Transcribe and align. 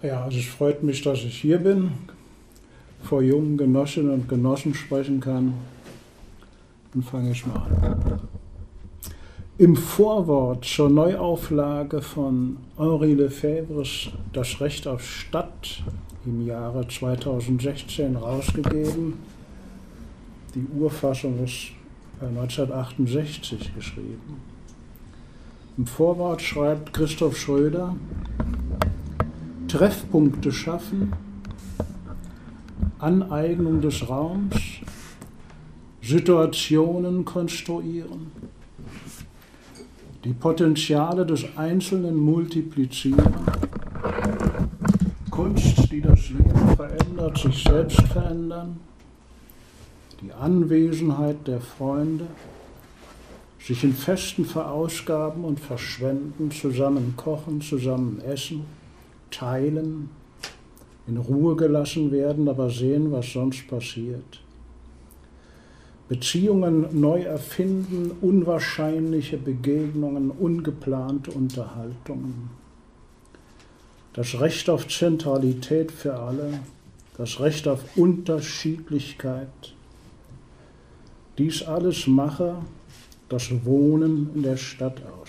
Ja, 0.00 0.22
also 0.22 0.38
es 0.38 0.46
freut 0.46 0.84
mich, 0.84 1.02
dass 1.02 1.24
ich 1.24 1.40
hier 1.40 1.58
bin, 1.58 1.90
vor 3.02 3.20
jungen 3.20 3.56
Genossinnen 3.56 4.12
und 4.12 4.28
Genossen 4.28 4.72
sprechen 4.72 5.18
kann. 5.18 5.54
Dann 6.92 7.02
fange 7.02 7.32
ich 7.32 7.44
mal 7.44 7.66
an. 7.82 8.20
Im 9.58 9.74
Vorwort 9.74 10.64
zur 10.64 10.88
Neuauflage 10.88 12.00
von 12.00 12.58
Henri 12.76 13.14
Lefebvres 13.14 14.10
Das 14.32 14.60
Recht 14.60 14.86
auf 14.86 15.04
Stadt 15.04 15.82
im 16.24 16.46
Jahre 16.46 16.86
2016 16.86 18.14
rausgegeben. 18.14 19.14
Die 20.54 20.64
Urfassung 20.78 21.42
ist 21.42 21.72
1968 22.20 23.74
geschrieben. 23.74 24.40
Im 25.76 25.86
Vorwort 25.86 26.40
schreibt 26.40 26.92
Christoph 26.92 27.36
Schröder, 27.36 27.96
Treffpunkte 29.68 30.50
schaffen, 30.50 31.12
Aneignung 32.98 33.82
des 33.82 34.08
Raums, 34.08 34.56
Situationen 36.00 37.26
konstruieren, 37.26 38.32
die 40.24 40.32
Potenziale 40.32 41.26
des 41.26 41.44
Einzelnen 41.56 42.16
multiplizieren, 42.16 43.34
Kunst, 45.30 45.92
die 45.92 46.00
das 46.00 46.30
Leben 46.30 46.74
verändert, 46.74 47.36
sich 47.36 47.62
selbst 47.62 48.00
verändern, 48.08 48.80
die 50.22 50.32
Anwesenheit 50.32 51.46
der 51.46 51.60
Freunde, 51.60 52.26
sich 53.60 53.84
in 53.84 53.92
Festen 53.92 54.46
verausgaben 54.46 55.44
und 55.44 55.60
verschwenden, 55.60 56.50
zusammen 56.50 57.14
kochen, 57.16 57.60
zusammen 57.60 58.22
essen, 58.22 58.64
teilen, 59.30 60.10
in 61.06 61.16
Ruhe 61.16 61.56
gelassen 61.56 62.12
werden, 62.12 62.48
aber 62.48 62.70
sehen, 62.70 63.10
was 63.12 63.32
sonst 63.32 63.66
passiert. 63.68 64.42
Beziehungen 66.08 66.86
neu 66.98 67.22
erfinden, 67.22 68.12
unwahrscheinliche 68.20 69.36
Begegnungen, 69.36 70.30
ungeplante 70.30 71.30
Unterhaltungen. 71.30 72.50
Das 74.14 74.40
Recht 74.40 74.70
auf 74.70 74.88
Zentralität 74.88 75.92
für 75.92 76.14
alle, 76.14 76.60
das 77.16 77.40
Recht 77.40 77.68
auf 77.68 77.96
Unterschiedlichkeit. 77.96 79.74
Dies 81.36 81.62
alles 81.62 82.06
mache 82.06 82.56
das 83.28 83.64
Wohnen 83.64 84.30
in 84.34 84.42
der 84.42 84.56
Stadt 84.56 85.02
aus. 85.20 85.28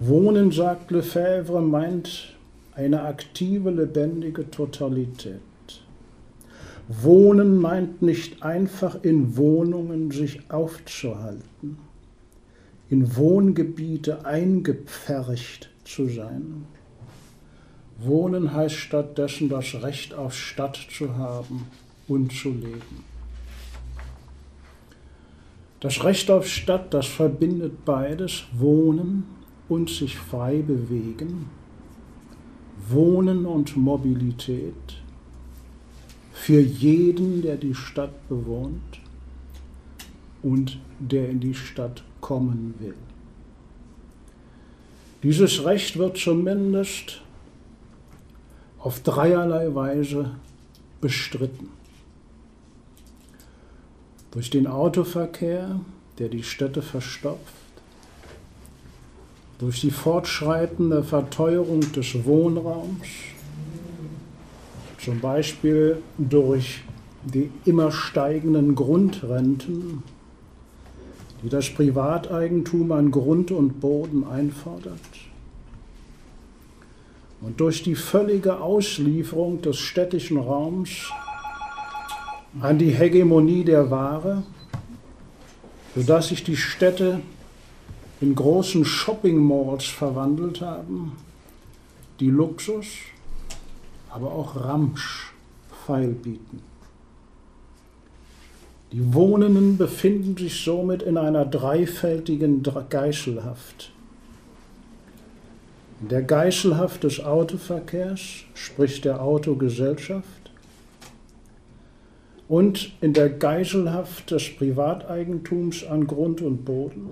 Wohnen, 0.00 0.52
sagt 0.52 0.92
Lefebvre, 0.92 1.60
meint 1.60 2.36
eine 2.76 3.02
aktive, 3.02 3.70
lebendige 3.70 4.48
Totalität. 4.48 5.40
Wohnen 6.86 7.58
meint 7.58 8.00
nicht 8.00 8.44
einfach 8.44 9.02
in 9.02 9.36
Wohnungen 9.36 10.12
sich 10.12 10.40
aufzuhalten, 10.50 11.78
in 12.88 13.16
Wohngebiete 13.16 14.24
eingepfercht 14.24 15.68
zu 15.84 16.08
sein. 16.08 16.64
Wohnen 17.98 18.54
heißt 18.54 18.76
stattdessen 18.76 19.48
das 19.48 19.82
Recht 19.82 20.14
auf 20.14 20.32
Stadt 20.32 20.78
zu 20.96 21.16
haben 21.16 21.66
und 22.06 22.32
zu 22.32 22.50
leben. 22.50 23.04
Das 25.80 26.04
Recht 26.04 26.30
auf 26.30 26.46
Stadt, 26.46 26.94
das 26.94 27.06
verbindet 27.06 27.84
beides, 27.84 28.44
Wohnen 28.52 29.37
und 29.68 29.90
sich 29.90 30.16
frei 30.16 30.62
bewegen, 30.62 31.50
Wohnen 32.88 33.44
und 33.44 33.76
Mobilität 33.76 35.02
für 36.32 36.60
jeden, 36.60 37.42
der 37.42 37.56
die 37.56 37.74
Stadt 37.74 38.28
bewohnt 38.28 39.00
und 40.42 40.78
der 40.98 41.28
in 41.28 41.40
die 41.40 41.54
Stadt 41.54 42.04
kommen 42.20 42.74
will. 42.78 42.94
Dieses 45.22 45.64
Recht 45.64 45.98
wird 45.98 46.16
zumindest 46.16 47.22
auf 48.78 49.00
dreierlei 49.00 49.74
Weise 49.74 50.30
bestritten 51.00 51.68
durch 54.30 54.50
den 54.50 54.66
Autoverkehr, 54.66 55.80
der 56.18 56.28
die 56.28 56.42
Städte 56.42 56.82
verstopft, 56.82 57.54
durch 59.58 59.80
die 59.80 59.90
fortschreitende 59.90 61.02
Verteuerung 61.02 61.80
des 61.92 62.24
Wohnraums, 62.24 63.08
zum 65.04 65.20
Beispiel 65.20 66.00
durch 66.16 66.82
die 67.24 67.50
immer 67.64 67.90
steigenden 67.90 68.74
Grundrenten, 68.74 70.02
die 71.42 71.48
das 71.48 71.70
Privateigentum 71.70 72.92
an 72.92 73.10
Grund 73.10 73.50
und 73.50 73.80
Boden 73.80 74.24
einfordert, 74.24 75.00
und 77.40 77.60
durch 77.60 77.84
die 77.84 77.94
völlige 77.94 78.60
Auslieferung 78.60 79.62
des 79.62 79.78
städtischen 79.78 80.38
Raums 80.38 81.12
an 82.60 82.78
die 82.78 82.90
Hegemonie 82.90 83.62
der 83.62 83.90
Ware, 83.90 84.42
sodass 85.94 86.28
sich 86.28 86.42
die 86.42 86.56
Städte 86.56 87.20
in 88.20 88.34
großen 88.34 88.84
Shopping-Malls 88.84 89.84
verwandelt 89.86 90.60
haben, 90.60 91.12
die 92.20 92.30
Luxus, 92.30 92.86
aber 94.10 94.32
auch 94.32 94.56
Ramsch 94.56 95.32
feilbieten. 95.86 96.62
Die 98.90 99.14
Wohnenden 99.14 99.76
befinden 99.76 100.36
sich 100.36 100.64
somit 100.64 101.02
in 101.02 101.18
einer 101.18 101.44
dreifältigen 101.44 102.62
Geißelhaft. 102.62 103.92
In 106.00 106.08
der 106.08 106.22
Geißelhaft 106.22 107.04
des 107.04 107.22
Autoverkehrs, 107.22 108.20
sprich 108.54 109.00
der 109.00 109.20
Autogesellschaft, 109.20 110.24
und 112.48 112.92
in 113.02 113.12
der 113.12 113.28
Geiselhaft 113.28 114.30
des 114.30 114.56
Privateigentums 114.56 115.84
an 115.84 116.06
Grund 116.06 116.40
und 116.40 116.64
Boden. 116.64 117.10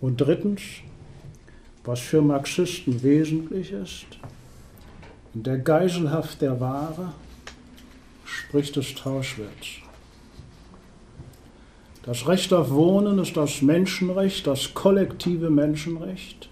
Und 0.00 0.20
drittens, 0.20 0.60
was 1.84 2.00
für 2.00 2.20
Marxisten 2.20 3.02
wesentlich 3.02 3.72
ist, 3.72 4.06
in 5.34 5.42
der 5.42 5.58
Geiselhaft 5.58 6.42
der 6.42 6.60
Ware, 6.60 7.12
sprich 8.24 8.72
des 8.72 8.94
Tauschwerts. 8.94 9.82
Das 12.02 12.28
Recht 12.28 12.52
auf 12.52 12.70
Wohnen 12.70 13.18
ist 13.18 13.36
das 13.36 13.62
Menschenrecht, 13.62 14.46
das 14.46 14.74
kollektive 14.74 15.50
Menschenrecht, 15.50 16.48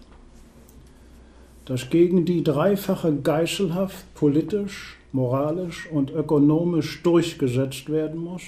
das 1.65 1.91
gegen 1.91 2.25
die 2.25 2.43
dreifache 2.43 3.15
Geiselhaft 3.15 4.12
politisch, 4.15 4.97
moralisch 5.12 5.88
und 5.91 6.11
ökonomisch 6.11 7.03
durchgesetzt 7.03 7.88
werden 7.88 8.21
muss, 8.21 8.43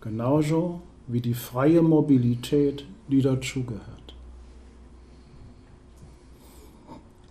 genauso 0.00 0.82
wie 1.06 1.20
die 1.20 1.34
freie 1.34 1.82
Mobilität, 1.82 2.84
die 3.08 3.22
dazugehört. 3.22 4.14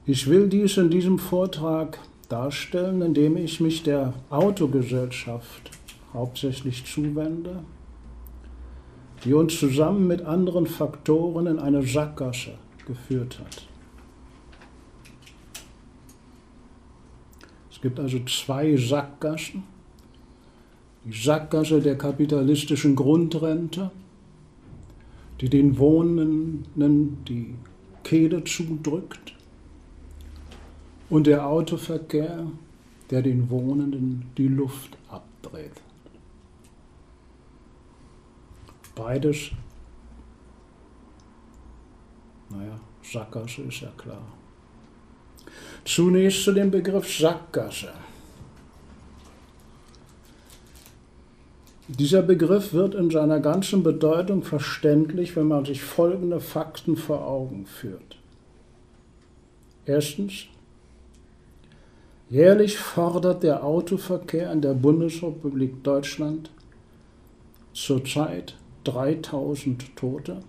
Ich 0.05 0.27
will 0.27 0.49
dies 0.49 0.77
in 0.77 0.89
diesem 0.89 1.17
Vortrag 1.17 1.99
darstellen, 2.29 3.01
indem 3.01 3.37
ich 3.37 3.59
mich 3.59 3.83
der 3.83 4.13
Autogesellschaft 4.29 5.71
hauptsächlich 6.13 6.85
zuwende, 6.85 7.63
die 9.23 9.33
uns 9.33 9.57
zusammen 9.57 10.07
mit 10.07 10.21
anderen 10.23 10.67
Faktoren 10.67 11.47
in 11.47 11.59
eine 11.59 11.83
Sackgasse 11.83 12.55
geführt 12.85 13.39
hat. 13.39 13.67
gibt 17.83 17.99
also 17.99 18.17
zwei 18.21 18.77
Sackgassen. 18.77 19.63
Die 21.03 21.11
Sackgasse 21.11 21.81
der 21.81 21.97
kapitalistischen 21.97 22.95
Grundrente, 22.95 23.91
die 25.41 25.49
den 25.49 25.77
Wohnenden 25.77 27.23
die 27.25 27.55
Kehle 28.03 28.43
zudrückt, 28.43 29.33
und 31.13 31.27
der 31.27 31.45
Autoverkehr, 31.45 32.47
der 33.11 33.21
den 33.21 33.47
Wohnenden 33.51 34.31
die 34.35 34.47
Luft 34.47 34.97
abdreht. 35.07 35.79
Beides, 38.95 39.51
naja, 42.49 42.79
Sackgasse 43.03 43.61
ist 43.61 43.81
ja 43.81 43.91
klar. 43.95 44.25
Zunächst 45.85 46.43
zu 46.43 46.53
dem 46.53 46.71
Begriff 46.71 47.15
Sackgasse. 47.15 47.93
Dieser 51.89 52.21
Begriff 52.21 52.71
wird 52.71 52.95
in 52.95 53.09
seiner 53.09 53.41
ganzen 53.41 53.83
Bedeutung 53.83 54.43
verständlich, 54.43 55.35
wenn 55.35 55.49
man 55.49 55.65
sich 55.65 55.81
folgende 55.81 56.39
Fakten 56.39 56.95
vor 56.95 57.27
Augen 57.27 57.65
führt. 57.65 58.17
Erstens, 59.85 60.45
jährlich 62.29 62.77
fordert 62.77 63.43
der 63.43 63.65
Autoverkehr 63.65 64.49
in 64.53 64.61
der 64.61 64.75
Bundesrepublik 64.75 65.83
Deutschland 65.83 66.51
zurzeit 67.73 68.55
3000 68.85 69.93
Tote 69.97 70.39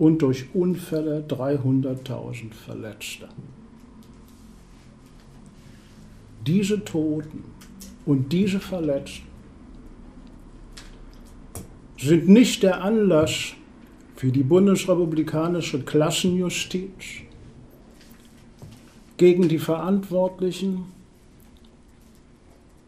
und 0.00 0.20
durch 0.20 0.46
Unfälle 0.52 1.24
300.000 1.28 2.52
Verletzte. 2.52 3.28
Diese 6.44 6.84
Toten 6.84 7.44
und 8.04 8.32
diese 8.32 8.58
Verletzten 8.58 9.25
sind 11.98 12.28
nicht 12.28 12.62
der 12.62 12.82
Anlass 12.82 13.54
für 14.16 14.30
die 14.30 14.42
bundesrepublikanische 14.42 15.82
Klassenjustiz 15.82 17.22
gegen 19.16 19.48
die 19.48 19.58
Verantwortlichen 19.58 20.84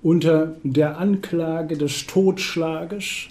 unter 0.03 0.57
der 0.63 0.99
Anklage 0.99 1.77
des 1.77 2.07
Totschlages 2.07 3.29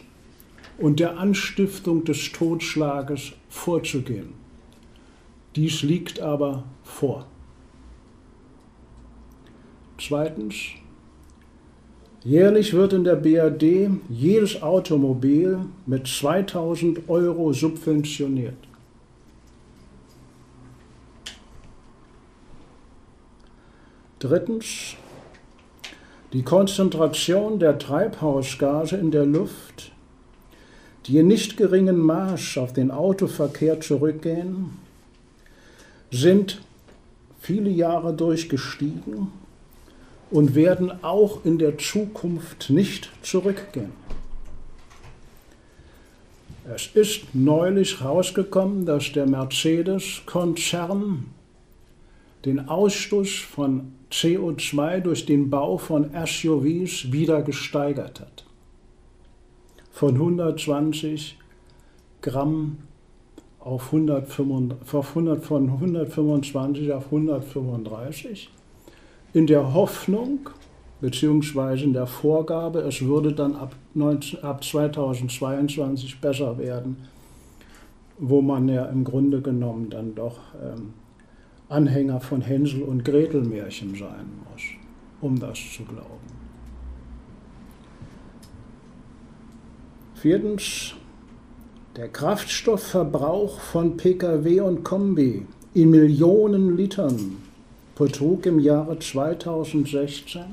und 0.78 1.00
der 1.00 1.18
Anstiftung 1.18 2.04
des 2.04 2.32
Totschlages 2.32 3.34
vorzugehen. 3.50 4.34
Dies 5.56 5.82
liegt 5.82 6.20
aber 6.20 6.66
vor. 6.84 7.26
Zweitens, 9.98 10.56
jährlich 12.28 12.74
wird 12.74 12.92
in 12.92 13.06
der 13.06 13.16
BRD 13.16 13.90
jedes 14.10 14.62
Automobil 14.62 15.60
mit 15.86 16.08
2000 16.08 17.08
Euro 17.08 17.54
subventioniert. 17.54 18.58
Drittens, 24.20 24.96
die 26.34 26.44
Konzentration 26.44 27.60
der 27.60 27.80
Treibhausgase 27.80 28.98
in 28.98 29.12
der 29.12 29.26
Luft, 29.26 29.94
die 31.06 31.20
in 31.20 31.28
nicht 31.28 31.56
geringen 31.56 31.98
Maß 31.98 32.58
auf 32.58 32.74
den 32.74 32.92
Autoverkehr 32.92 33.80
zurückgehen, 33.80 34.72
sind 36.12 36.62
viele 37.40 37.70
Jahre 37.70 38.14
durchgestiegen 38.14 39.32
und 40.30 40.56
werden 40.56 41.04
auch 41.04 41.46
in 41.46 41.58
der 41.58 41.78
Zukunft 41.78 42.70
nicht 42.70 43.10
zurückgehen. 43.22 43.92
Es 46.74 46.88
ist 46.88 47.34
neulich 47.34 48.02
herausgekommen, 48.02 48.86
dass 48.86 49.14
der 49.14 49.26
Mercedes-Konzern 49.26 51.28
den 52.44 52.68
Ausstoß 52.68 53.36
von 53.36 53.94
CO2 54.12 55.00
durch 55.00 55.26
den 55.26 55.50
Bau 55.50 55.78
von 55.78 56.12
SUVs 56.26 57.12
wieder 57.12 57.42
gesteigert 57.42 58.20
hat. 58.20 58.44
Von 59.92 60.16
120 60.16 61.38
Gramm 62.22 62.80
auf 63.60 63.94
125, 63.94 65.46
von 65.46 65.70
125 65.70 66.92
auf 66.92 67.06
135 67.06 68.50
in 69.34 69.48
der 69.48 69.74
Hoffnung 69.74 70.50
beziehungsweise 71.02 71.84
in 71.84 71.94
der 71.94 72.08
Vorgabe, 72.08 72.80
es 72.80 73.02
würde 73.02 73.34
dann 73.34 73.56
ab, 73.56 73.76
19, 73.94 74.44
ab 74.44 74.64
2022 74.64 76.20
besser 76.20 76.58
werden, 76.58 76.98
wo 78.18 78.42
man 78.42 78.68
ja 78.68 78.86
im 78.86 79.04
Grunde 79.04 79.42
genommen 79.42 79.90
dann 79.90 80.16
doch 80.16 80.40
ähm, 80.62 80.94
Anhänger 81.70 82.20
von 82.20 82.42
Hänsel 82.42 82.82
und 82.82 83.06
Gretel 83.06 83.44
Märchen 83.44 83.94
sein 83.96 84.26
muss, 84.50 84.64
um 85.22 85.40
das 85.40 85.60
zu 85.76 85.84
glauben. 85.84 86.38
Viertens, 90.16 90.96
der 91.96 92.08
Kraftstoffverbrauch 92.08 93.60
von 93.60 93.98
Pkw 93.98 94.62
und 94.62 94.84
Kombi 94.84 95.46
in 95.76 95.92
Millionen 95.92 96.76
Litern 96.76 97.38
betrug 97.98 98.46
im 98.46 98.60
Jahre 98.60 99.00
2016 99.00 100.44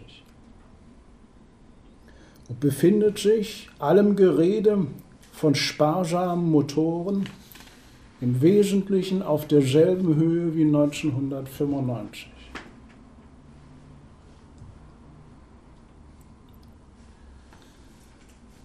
und 2.49 2.61
befindet 2.61 3.19
sich 3.19 3.69
allem 3.79 4.17
Gerede 4.17 4.87
von 5.32 5.55
sparsamen 5.55 6.50
Motoren 6.50 7.29
im 8.20 8.41
Wesentlichen 8.41 9.23
auf 9.23 9.46
derselben 9.46 10.17
Höhe 10.17 10.55
wie 10.55 10.64
1995. 10.64 12.31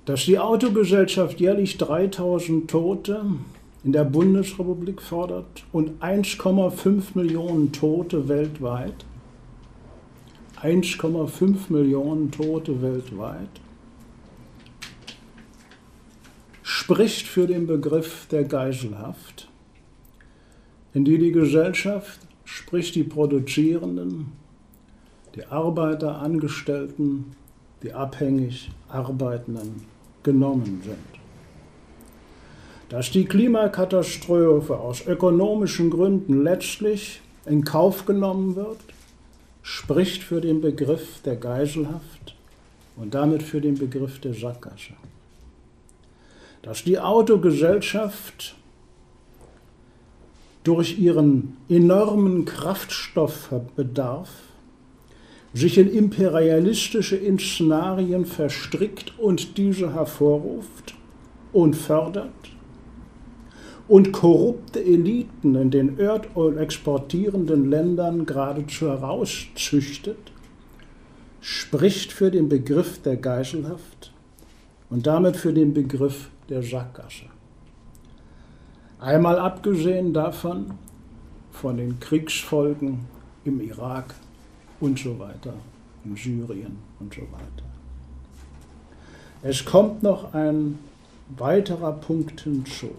Dass 0.06 0.26
die 0.26 0.40
Autogesellschaft 0.40 1.40
jährlich 1.40 1.78
3000 1.78 2.70
Tote 2.70 3.26
in 3.84 3.94
der 3.94 4.04
Bundesrepublik 4.04 5.02
fordert 5.02 5.64
und 5.72 6.02
1,5 6.02 7.04
Millionen 7.16 7.72
Tote 7.72 8.28
weltweit, 8.28 9.06
1,5 10.62 11.72
Millionen 11.72 12.32
Tote 12.32 12.82
weltweit, 12.82 13.50
spricht 16.62 17.28
für 17.28 17.48
den 17.48 17.68
Begriff 17.68 18.28
der 18.28 18.44
Geiselhaft, 18.44 19.48
in 20.94 21.06
die 21.06 21.18
die 21.18 21.32
Gesellschaft, 21.32 22.20
sprich 22.44 22.92
die 22.92 23.04
Produzierenden, 23.04 24.34
die 25.36 25.46
Arbeiter, 25.46 26.20
Angestellten, 26.20 27.36
die 27.82 27.94
abhängig 27.94 28.72
Arbeitenden 28.90 29.84
genommen 30.24 30.82
sind. 30.84 31.19
Dass 32.90 33.12
die 33.12 33.26
Klimakatastrophe 33.26 34.78
aus 34.78 35.06
ökonomischen 35.06 35.92
Gründen 35.92 36.44
letztlich 36.44 37.22
in 37.46 37.64
Kauf 37.64 38.06
genommen 38.06 38.56
wird, 38.56 38.80
spricht 39.62 40.24
für 40.24 40.42
den 40.42 40.60
Begriff 40.60 41.22
der 41.24 41.36
Geiselhaft 41.36 42.36
und 42.96 43.14
damit 43.14 43.44
für 43.44 43.62
den 43.62 43.78
Begriff 43.78 44.20
der 44.20 44.34
Sackgasse. 44.34 44.94
Dass 46.64 46.84
die 46.84 46.98
Autogesellschaft 47.00 48.56
durch 50.64 50.98
ihren 50.98 51.58
enormen 51.70 52.46
Kraftstoffbedarf 52.46 54.30
sich 55.54 55.78
in 55.78 55.92
imperialistische 55.92 57.20
Szenarien 57.38 58.26
verstrickt 58.26 59.18
und 59.20 59.58
diese 59.58 59.94
hervorruft 59.94 60.96
und 61.54 61.76
fördert 61.76 62.30
und 63.90 64.12
korrupte 64.12 64.80
Eliten 64.84 65.56
in 65.56 65.72
den 65.72 65.98
Erdöl 65.98 66.60
exportierenden 66.60 67.72
Ländern 67.72 68.28
geradezu 68.28 68.88
herauszüchtet, 68.88 70.32
spricht 71.42 72.14
für 72.14 72.30
den 72.30 72.50
Begriff 72.50 73.02
der 73.02 73.18
Geiselhaft 73.18 74.14
und 74.92 75.08
damit 75.08 75.38
für 75.38 75.54
den 75.54 75.74
Begriff 75.74 76.30
der 76.50 76.62
Sackgasse. 76.62 77.26
Einmal 79.00 79.40
abgesehen 79.40 80.14
davon, 80.14 80.72
von 81.52 81.78
den 81.78 82.00
Kriegsfolgen 82.00 83.00
im 83.44 83.60
Irak 83.60 84.14
und 84.80 85.00
so 85.00 85.18
weiter, 85.18 85.54
in 86.06 86.16
Syrien 86.16 86.78
und 87.00 87.12
so 87.12 87.22
weiter. 87.22 87.66
Es 89.42 89.66
kommt 89.66 90.04
noch 90.04 90.34
ein 90.36 90.78
weiterer 91.38 91.94
Punkt 91.94 92.42
hinzu, 92.42 92.92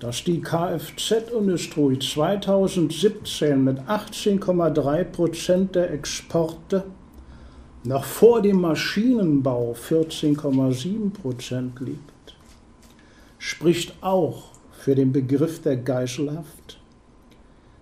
dass 0.00 0.24
die 0.24 0.40
Kfz-Industrie 0.40 1.98
2017 1.98 3.62
mit 3.62 3.80
18,3 3.80 5.04
Prozent 5.04 5.74
der 5.74 5.92
Exporte 5.92 6.84
noch 7.84 8.04
vor 8.04 8.40
dem 8.42 8.60
Maschinenbau 8.60 9.74
14,7 9.74 11.10
Prozent 11.10 11.80
liegt, 11.80 12.36
spricht 13.38 13.94
auch 14.02 14.44
für 14.72 14.94
den 14.94 15.12
Begriff 15.12 15.62
der 15.62 15.76
Geiselhaft 15.76 16.78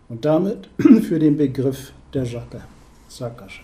und 0.08 0.24
damit 0.24 0.68
für 0.78 1.18
den 1.18 1.36
Begriff 1.36 1.92
der 2.12 2.26
Sackgasse. 3.08 3.62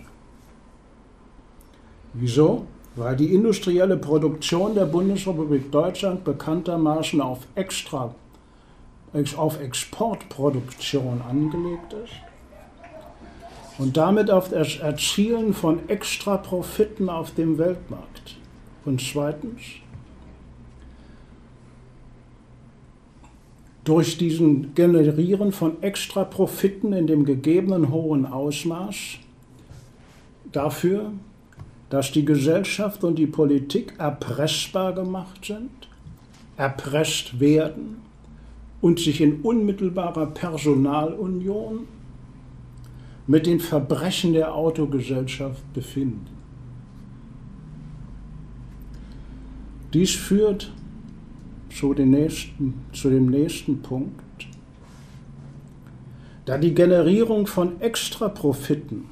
Wieso? 2.14 2.66
Weil 2.96 3.16
die 3.16 3.32
industrielle 3.34 3.96
Produktion 3.96 4.74
der 4.74 4.86
Bundesrepublik 4.86 5.70
Deutschland 5.70 6.24
bekanntermaßen 6.24 7.20
auf, 7.20 7.40
Extra, 7.54 8.14
auf 9.36 9.60
Exportproduktion 9.60 11.22
angelegt 11.22 11.92
ist 11.92 12.12
und 13.78 13.96
damit 13.96 14.30
auf 14.30 14.50
das 14.50 14.76
Erzielen 14.76 15.54
von 15.54 15.88
extra 15.88 16.36
Profiten 16.36 17.08
auf 17.08 17.32
dem 17.34 17.58
Weltmarkt. 17.58 18.36
Und 18.84 19.00
zweitens, 19.00 19.60
durch 23.84 24.18
diesen 24.18 24.74
Generieren 24.74 25.52
von 25.52 25.82
Extraprofiten 25.82 26.92
in 26.92 27.06
dem 27.06 27.24
gegebenen 27.24 27.90
hohen 27.90 28.26
Ausmaß 28.26 28.96
dafür, 30.52 31.12
dass 31.88 32.12
die 32.12 32.24
Gesellschaft 32.24 33.02
und 33.04 33.16
die 33.16 33.26
Politik 33.26 33.94
erpressbar 33.98 34.92
gemacht 34.92 35.46
sind, 35.46 35.70
erpresst 36.58 37.40
werden 37.40 38.07
und 38.80 39.00
sich 39.00 39.20
in 39.20 39.40
unmittelbarer 39.40 40.26
Personalunion 40.26 41.86
mit 43.26 43.46
den 43.46 43.60
Verbrechen 43.60 44.32
der 44.32 44.54
Autogesellschaft 44.54 45.72
befinden. 45.74 46.26
Dies 49.92 50.14
führt 50.14 50.72
zu, 51.70 51.94
nächsten, 51.94 52.74
zu 52.92 53.10
dem 53.10 53.26
nächsten 53.26 53.82
Punkt. 53.82 54.22
Da 56.44 56.58
die 56.58 56.74
Generierung 56.74 57.46
von 57.46 57.80
Extraprofiten 57.80 59.04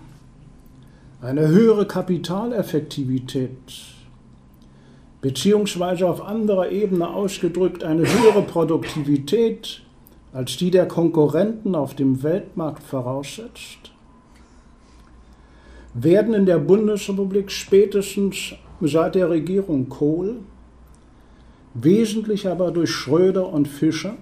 eine 1.21 1.49
höhere 1.49 1.87
Kapitaleffektivität 1.87 3.96
beziehungsweise 5.21 6.09
auf 6.09 6.23
anderer 6.23 6.71
Ebene 6.71 7.09
ausgedrückt 7.09 7.85
eine 7.85 8.03
höhere 8.03 8.43
Produktivität 8.43 9.83
als 10.33 10.59
die 10.59 10.71
der 10.71 10.87
Konkurrenten 10.87 11.75
auf 11.75 11.95
dem 11.95 12.23
Weltmarkt 12.23 12.83
voraussetzt, 12.83 13.91
werden 15.95 16.35
in 16.35 16.45
der 16.45 16.59
Bundesrepublik 16.59 17.51
spätestens 17.51 18.53
seit 18.83 19.15
der 19.15 19.31
Regierung 19.31 19.89
Kohl 19.89 20.37
wesentlich 21.73 22.47
aber 22.47 22.71
durch 22.71 22.91
Schröder 22.91 23.51
und 23.51 23.67
Fischer, 23.67 24.17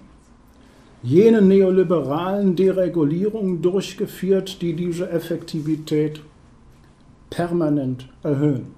jene 1.03 1.41
neoliberalen 1.41 2.55
Deregulierungen 2.55 3.61
durchgeführt, 3.61 4.61
die 4.61 4.73
diese 4.73 5.09
Effektivität 5.09 6.21
permanent 7.29 8.07
erhöhen. 8.23 8.74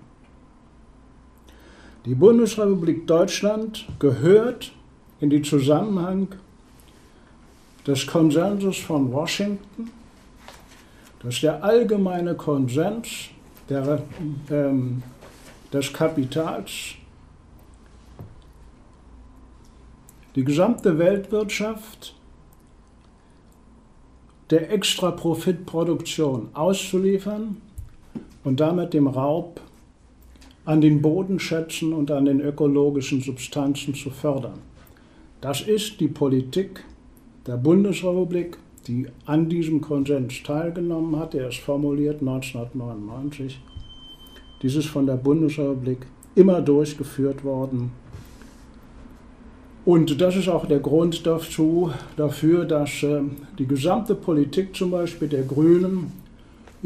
Die 2.07 2.15
Bundesrepublik 2.15 3.05
Deutschland 3.05 3.85
gehört 3.99 4.71
in 5.19 5.29
den 5.29 5.43
Zusammenhang 5.43 6.29
des 7.85 8.07
Konsensus 8.07 8.77
von 8.77 9.11
Washington, 9.11 9.91
das 11.21 11.33
ist 11.33 11.43
der 11.43 11.61
allgemeine 11.61 12.35
Konsens 12.35 13.09
der, 13.67 14.01
ähm, 14.49 15.03
des 15.73 15.91
Kapitals. 15.91 16.95
Die 20.37 20.45
gesamte 20.45 20.97
Weltwirtschaft 20.97 22.15
der 24.49 24.71
Extraprofitproduktion 24.71 26.51
auszuliefern 26.53 27.61
und 28.45 28.61
damit 28.61 28.93
dem 28.93 29.07
Raub 29.07 29.59
an 30.67 30.81
den 30.81 31.01
Bodenschätzen 31.01 31.93
und 31.93 32.11
an 32.11 32.25
den 32.25 32.41
ökologischen 32.41 33.21
Substanzen 33.21 33.95
zu 33.95 34.09
fördern. 34.09 34.59
Das 35.39 35.61
ist 35.61 35.99
die 36.01 36.09
Politik 36.09 36.83
der 37.47 37.55
Bundesrepublik, 37.55 38.57
die 38.85 39.07
an 39.25 39.47
diesem 39.47 39.79
Konsens 39.79 40.43
teilgenommen 40.43 41.17
hat. 41.17 41.33
Er 41.33 41.47
ist 41.47 41.59
formuliert 41.59 42.19
1999. 42.19 43.59
Dies 44.61 44.75
ist 44.75 44.87
von 44.87 45.05
der 45.05 45.15
Bundesrepublik 45.15 46.05
immer 46.35 46.61
durchgeführt 46.61 47.45
worden 47.45 47.91
und 49.87 50.19
das 50.19 50.35
ist 50.35 50.49
auch 50.49 50.65
der 50.65 50.79
Grund 50.79 51.25
dazu, 51.25 51.91
dafür, 52.17 52.65
dass 52.65 53.03
äh, 53.03 53.21
die 53.57 53.67
gesamte 53.67 54.15
Politik 54.15 54.75
zum 54.75 54.91
Beispiel 54.91 55.29
der 55.29 55.43
Grünen 55.43 56.11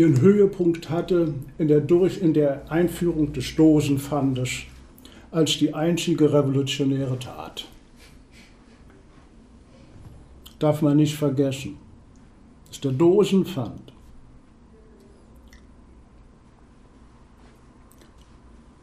ihren 0.02 0.20
Höhepunkt 0.20 0.90
hatte 0.90 1.36
in 1.60 1.68
der, 1.68 1.80
durch, 1.80 2.18
in 2.18 2.34
der 2.34 2.72
Einführung 2.72 3.34
des 3.34 3.56
Dosenpfandes 3.56 4.64
als 5.30 5.60
die 5.60 5.76
einzige 5.76 6.34
revolutionäre 6.34 7.20
Tat. 7.20 7.68
Darf 10.58 10.82
man 10.82 10.98
nicht 10.98 11.16
vergessen. 11.16 11.78
Das 12.66 12.78
ist 12.78 12.84
der 12.84 12.94
Dosenpfand. 12.94 13.94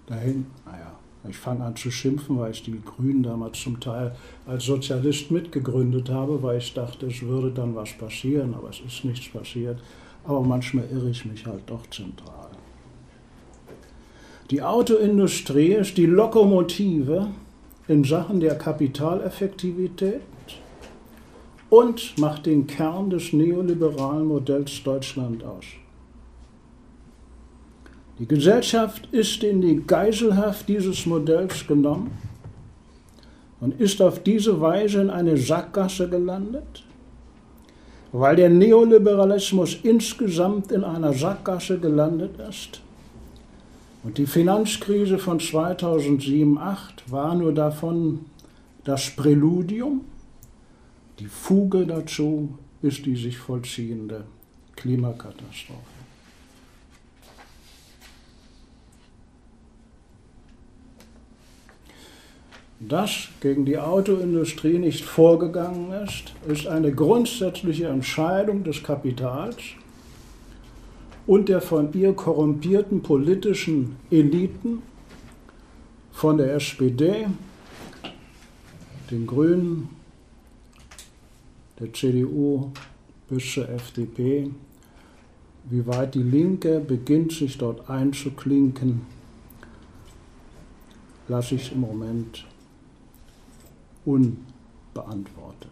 Dahin, 0.06 0.46
naja. 0.64 0.92
Ich 1.28 1.36
fange 1.36 1.64
an 1.64 1.74
zu 1.74 1.90
schimpfen, 1.90 2.38
weil 2.38 2.52
ich 2.52 2.62
die 2.62 2.80
Grünen 2.80 3.24
damals 3.24 3.60
zum 3.60 3.80
Teil 3.80 4.14
als 4.46 4.64
Sozialist 4.64 5.32
mitgegründet 5.32 6.08
habe, 6.10 6.42
weil 6.42 6.58
ich 6.58 6.72
dachte, 6.72 7.06
es 7.06 7.20
würde 7.22 7.50
dann 7.50 7.74
was 7.74 7.92
passieren, 7.98 8.54
aber 8.54 8.70
es 8.70 8.80
ist 8.80 9.04
nichts 9.04 9.28
passiert. 9.28 9.80
Aber 10.28 10.42
manchmal 10.42 10.84
irre 10.92 11.08
ich 11.08 11.24
mich 11.24 11.46
halt 11.46 11.62
doch 11.66 11.88
zentral. 11.88 12.50
Die 14.50 14.62
Autoindustrie 14.62 15.72
ist 15.72 15.96
die 15.96 16.04
Lokomotive 16.04 17.28
in 17.88 18.04
Sachen 18.04 18.38
der 18.38 18.56
Kapitaleffektivität 18.56 20.20
und 21.70 22.18
macht 22.18 22.44
den 22.44 22.66
Kern 22.66 23.08
des 23.08 23.32
neoliberalen 23.32 24.26
Modells 24.26 24.82
Deutschland 24.82 25.42
aus. 25.44 25.64
Die 28.18 28.28
Gesellschaft 28.28 29.08
ist 29.12 29.42
in 29.42 29.62
die 29.62 29.82
Geiselhaft 29.86 30.68
dieses 30.68 31.06
Modells 31.06 31.66
genommen 31.66 32.10
und 33.60 33.80
ist 33.80 34.02
auf 34.02 34.22
diese 34.22 34.60
Weise 34.60 35.00
in 35.00 35.08
eine 35.08 35.38
Sackgasse 35.38 36.06
gelandet, 36.06 36.84
weil 38.12 38.36
der 38.36 38.48
Neoliberalismus 38.48 39.78
insgesamt 39.82 40.72
in 40.72 40.84
einer 40.84 41.12
Sackgasse 41.12 41.78
gelandet 41.78 42.38
ist. 42.48 42.80
Und 44.02 44.18
die 44.18 44.26
Finanzkrise 44.26 45.18
von 45.18 45.38
2007-2008 45.38 46.76
war 47.08 47.34
nur 47.34 47.52
davon 47.52 48.20
das 48.84 49.10
Präludium. 49.10 50.02
Die 51.18 51.26
Fuge 51.26 51.84
dazu 51.84 52.56
ist 52.80 53.04
die 53.04 53.16
sich 53.16 53.36
vollziehende 53.36 54.24
Klimakatastrophe. 54.76 55.97
Dass 62.80 63.28
gegen 63.40 63.64
die 63.64 63.78
Autoindustrie 63.78 64.78
nicht 64.78 65.04
vorgegangen 65.04 65.90
ist, 66.04 66.32
ist 66.46 66.66
eine 66.66 66.92
grundsätzliche 66.92 67.88
Entscheidung 67.88 68.62
des 68.62 68.82
Kapitals 68.82 69.56
und 71.26 71.48
der 71.48 71.60
von 71.60 71.92
ihr 71.92 72.12
korrumpierten 72.14 73.02
politischen 73.02 73.96
Eliten 74.10 74.82
von 76.12 76.38
der 76.38 76.54
SPD, 76.54 77.26
den 79.10 79.26
Grünen, 79.26 79.88
der 81.78 81.92
CDU 81.92 82.72
bis 83.28 83.52
zur 83.52 83.68
FDP, 83.68 84.50
wie 85.64 85.86
weit 85.86 86.14
die 86.14 86.22
Linke 86.22 86.80
beginnt, 86.80 87.32
sich 87.32 87.58
dort 87.58 87.90
einzuklinken, 87.90 89.02
lasse 91.28 91.56
ich 91.56 91.72
im 91.72 91.80
Moment 91.80 92.47
unbeantwortet. 94.08 95.70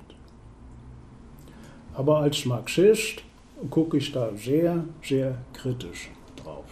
Aber 1.94 2.18
als 2.18 2.44
Marxist 2.44 3.22
gucke 3.70 3.96
ich 3.96 4.12
da 4.12 4.30
sehr, 4.36 4.84
sehr 5.02 5.38
kritisch 5.54 6.10
drauf. 6.36 6.66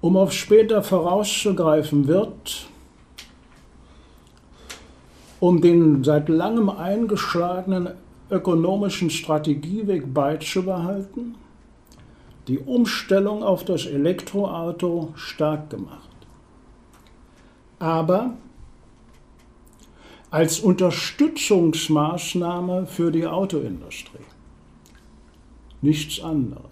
Um 0.00 0.16
auf 0.16 0.32
später 0.32 0.82
vorauszugreifen 0.82 2.06
wird, 2.06 2.68
um 5.40 5.60
den 5.60 6.04
seit 6.04 6.28
langem 6.28 6.70
eingeschlagenen 6.70 7.90
ökonomischen 8.30 9.10
Strategieweg 9.10 10.14
beizubehalten, 10.14 11.34
die 12.46 12.58
Umstellung 12.58 13.42
auf 13.42 13.64
das 13.64 13.86
Elektroauto 13.86 15.12
stark 15.16 15.70
gemacht 15.70 16.13
aber 17.84 18.34
als 20.30 20.60
Unterstützungsmaßnahme 20.60 22.86
für 22.86 23.12
die 23.12 23.26
Autoindustrie. 23.26 24.24
Nichts 25.82 26.22
anderes. 26.22 26.62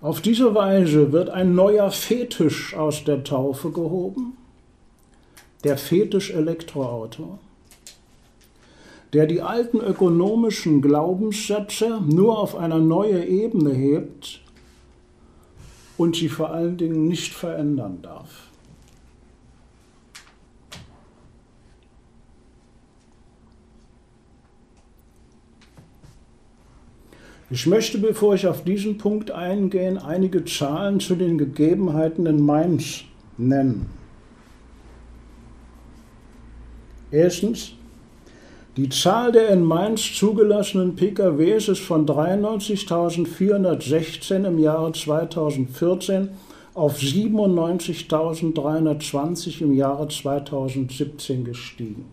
Auf 0.00 0.20
diese 0.20 0.54
Weise 0.54 1.10
wird 1.10 1.30
ein 1.30 1.56
neuer 1.56 1.90
Fetisch 1.90 2.76
aus 2.76 3.02
der 3.02 3.24
Taufe 3.24 3.72
gehoben, 3.72 4.36
der 5.64 5.76
Fetisch 5.76 6.30
Elektroauto, 6.30 7.40
der 9.12 9.26
die 9.26 9.42
alten 9.42 9.80
ökonomischen 9.80 10.80
Glaubenssätze 10.80 12.00
nur 12.06 12.38
auf 12.38 12.54
eine 12.54 12.78
neue 12.78 13.24
Ebene 13.24 13.72
hebt 13.72 14.43
und 15.96 16.16
sie 16.16 16.28
vor 16.28 16.50
allen 16.52 16.76
Dingen 16.76 17.08
nicht 17.08 17.32
verändern 17.32 18.00
darf. 18.02 18.48
Ich 27.50 27.66
möchte, 27.66 27.98
bevor 27.98 28.34
ich 28.34 28.46
auf 28.48 28.64
diesen 28.64 28.98
Punkt 28.98 29.30
eingehe, 29.30 30.04
einige 30.04 30.44
Zahlen 30.44 30.98
zu 30.98 31.14
den 31.14 31.38
Gegebenheiten 31.38 32.26
in 32.26 32.44
Mainz 32.44 33.02
nennen. 33.36 33.86
Erstens, 37.12 37.74
die 38.76 38.88
Zahl 38.88 39.30
der 39.30 39.50
in 39.50 39.62
Mainz 39.64 40.14
zugelassenen 40.14 40.96
PKWs 40.96 41.68
ist 41.68 41.82
von 41.82 42.04
93.416 42.06 44.44
im 44.44 44.58
Jahre 44.58 44.90
2014 44.92 46.30
auf 46.74 46.98
97.320 46.98 49.62
im 49.62 49.74
Jahre 49.74 50.08
2017 50.08 51.44
gestiegen. 51.44 52.06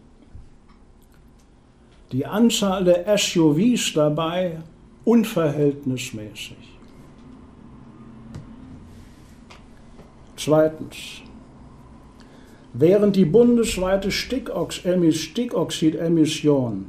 Die 2.12 2.27
Anzahl 2.27 2.84
der 2.84 3.18
SUVs 3.18 3.94
dabei 3.94 4.60
unverhältnismäßig. 5.03 6.58
Zweitens. 10.36 11.24
Während 12.74 13.18
die 13.18 13.25
bundesweite 13.25 14.12
Stickoxidemission 14.12 16.86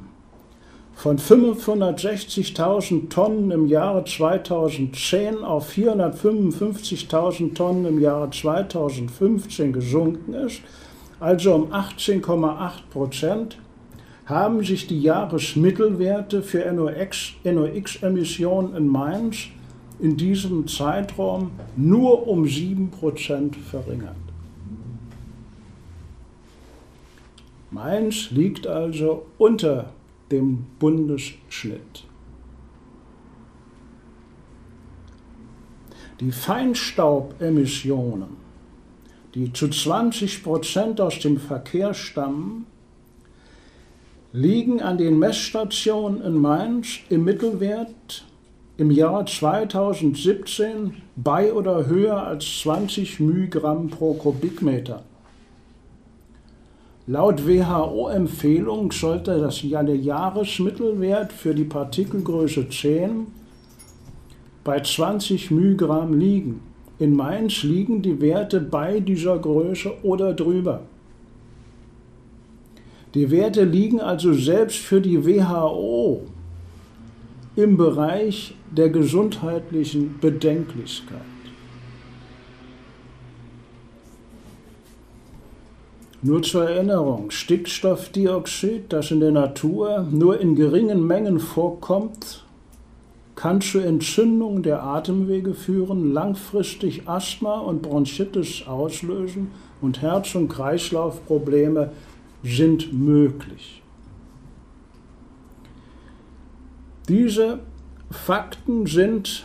von 0.95 1.19
560.000 1.19 3.09
Tonnen 3.09 3.51
im 3.51 3.67
Jahre 3.67 4.05
2010 4.05 5.39
auf 5.39 5.73
455.000 5.73 7.55
Tonnen 7.55 7.87
im 7.87 8.01
Jahre 8.01 8.31
2015 8.31 9.73
gesunken 9.73 10.35
ist, 10.35 10.61
also 11.19 11.55
um 11.55 11.73
18,8 11.73 12.71
Prozent, 12.93 13.59
haben 14.27 14.62
sich 14.62 14.87
die 14.87 15.03
Jahresmittelwerte 15.03 16.43
für 16.43 16.65
NOx-Emissionen 16.73 18.77
in 18.77 18.87
Mainz 18.87 19.49
in 19.99 20.17
diesem 20.17 20.69
Zeitraum 20.69 21.51
nur 21.77 22.29
um 22.29 22.47
7 22.47 22.93
Prozent 22.93 23.57
verringert. 23.57 24.15
Mainz 27.73 28.31
liegt 28.31 28.67
also 28.67 29.26
unter 29.38 29.93
dem 30.31 30.67
Bundesschnitt. 30.79 32.05
Die 36.21 36.33
Feinstaubemissionen, 36.33 38.37
die 39.35 39.55
zu 39.55 39.69
20 39.69 40.45
Prozent 40.45 41.00
aus 41.00 41.19
dem 41.21 41.38
Verkehr 41.38 41.95
stammen, 41.95 42.67
liegen 44.35 44.83
an 44.83 44.99
den 44.99 45.19
Messstationen 45.19 46.21
in 46.21 46.35
Mainz 46.35 46.99
im 47.09 47.25
Mittelwert 47.25 48.26
im 48.76 48.91
Jahr 48.91 49.25
2017 49.25 50.97
bei 51.17 51.55
oder 51.55 51.87
höher 51.87 52.26
als 52.26 52.61
20 52.61 53.19
μg 53.19 53.88
pro 53.88 54.12
Kubikmeter. 54.12 55.05
Laut 57.09 57.49
WHO-Empfehlung 57.49 58.92
sollte 58.92 59.40
das 59.40 59.62
Jahresmittelwert 59.62 61.32
für 61.32 61.52
die 61.52 61.64
Partikelgröße 61.64 62.68
10 62.68 63.26
bei 64.62 64.78
20 64.78 65.50
μg 65.50 66.06
liegen. 66.12 66.61
In 67.00 67.16
Mainz 67.16 67.64
liegen 67.64 68.02
die 68.02 68.21
Werte 68.21 68.61
bei 68.61 69.00
dieser 69.00 69.37
Größe 69.37 69.92
oder 70.04 70.32
drüber. 70.32 70.82
Die 73.15 73.32
Werte 73.32 73.65
liegen 73.65 74.00
also 74.00 74.32
selbst 74.32 74.78
für 74.78 75.00
die 75.00 75.26
WHO 75.26 76.23
im 77.56 77.76
Bereich 77.76 78.54
der 78.71 78.91
gesundheitlichen 78.91 80.21
Bedenklichkeit. 80.21 81.31
Nur 86.25 86.41
zur 86.43 86.71
Erinnerung, 86.71 87.32
Stickstoffdioxid, 87.32 88.93
das 88.93 89.11
in 89.11 89.19
der 89.19 89.32
Natur 89.32 90.06
nur 90.08 90.39
in 90.41 90.54
geringen 90.54 91.04
Mengen 91.04 91.41
vorkommt, 91.41 92.45
kann 93.35 93.61
zu 93.61 93.80
Entzündung 93.80 94.63
der 94.63 94.85
Atemwege 94.85 95.52
führen, 95.52 96.13
langfristig 96.13 97.08
Asthma 97.08 97.58
und 97.58 97.82
Bronchitis 97.82 98.69
auslösen 98.69 99.50
und 99.80 100.00
Herz- 100.00 100.37
und 100.37 100.49
Kreislaufprobleme 100.49 101.91
sind 102.45 102.93
möglich. 102.93 103.82
Diese 107.08 107.58
Fakten 108.13 108.87
sind 108.87 109.45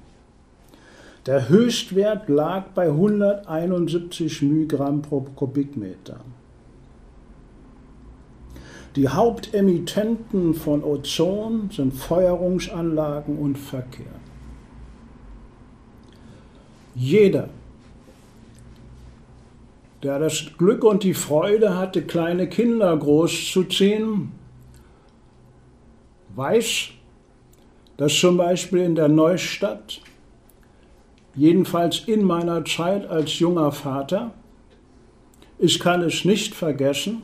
Der 1.26 1.50
Höchstwert 1.50 2.30
lag 2.30 2.68
bei 2.74 2.88
171 2.88 4.42
μg 4.42 5.02
pro 5.02 5.28
Kubikmeter. 5.36 6.22
Die 8.96 9.10
Hauptemittenten 9.10 10.54
von 10.54 10.82
Ozon 10.84 11.70
sind 11.72 11.94
Feuerungsanlagen 11.94 13.38
und 13.38 13.58
Verkehr. 13.58 14.21
Jeder, 16.96 17.50
der 20.04 20.20
das 20.20 20.52
Glück 20.58 20.84
und 20.84 21.04
die 21.04 21.14
Freude 21.14 21.78
hatte, 21.78 22.02
kleine 22.02 22.48
Kinder 22.50 22.96
großzuziehen, 22.98 24.32
weiß, 26.36 26.90
dass 27.98 28.14
zum 28.20 28.38
Beispiel 28.38 28.80
in 28.80 28.96
der 28.96 29.10
Neustadt, 29.10 30.02
jedenfalls 31.36 32.00
in 32.08 32.24
meiner 32.24 32.66
Zeit 32.66 33.08
als 33.08 33.40
junger 33.40 33.72
Vater, 33.72 34.32
ich 35.60 35.80
kann 35.80 36.02
es 36.02 36.26
nicht 36.26 36.56
vergessen, 36.56 37.22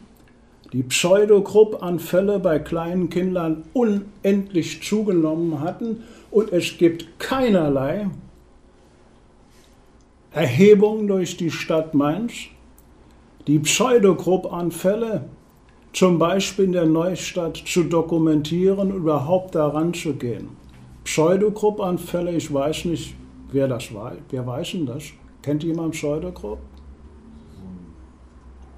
die 0.74 0.84
Pseudogruppanfälle 0.84 2.40
bei 2.40 2.60
kleinen 2.60 3.10
Kindern 3.10 3.64
unendlich 3.74 4.84
zugenommen 4.84 5.62
hatten 5.62 6.04
und 6.30 6.52
es 6.52 6.78
gibt 6.78 7.20
keinerlei 7.20 8.08
Erhebungen 10.38 11.08
durch 11.08 11.36
die 11.36 11.50
Stadt 11.50 11.96
Mainz, 11.96 12.34
die 13.48 13.58
Pseudogruppanfälle 13.58 15.26
zum 15.94 16.20
Beispiel 16.20 16.66
in 16.66 16.74
der 16.74 16.86
Neustadt 16.86 17.58
zu 17.58 17.84
dokumentieren, 17.86 18.94
überhaupt 18.94 19.56
daran 19.56 19.96
zu 19.96 20.14
gehen. 20.14 20.50
Pseudogruppanfälle, 21.04 22.36
ich 22.36 22.54
weiß 22.54 22.86
nicht, 22.86 23.16
wer 23.52 23.68
das 23.68 23.92
war. 23.92 24.14
Wer 24.30 24.46
weiß 24.46 24.74
denn 24.74 24.86
das? 24.86 25.06
Kennt 25.42 25.64
jemand 25.64 25.94
Pseudogrupp? 25.94 26.60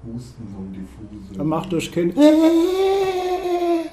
Husten, 0.06 0.48
so 0.50 0.56
ein 0.56 0.72
diffuse. 0.72 1.34
Dann 1.36 1.46
macht 1.46 1.74
das 1.74 1.90
Kind 1.90 2.14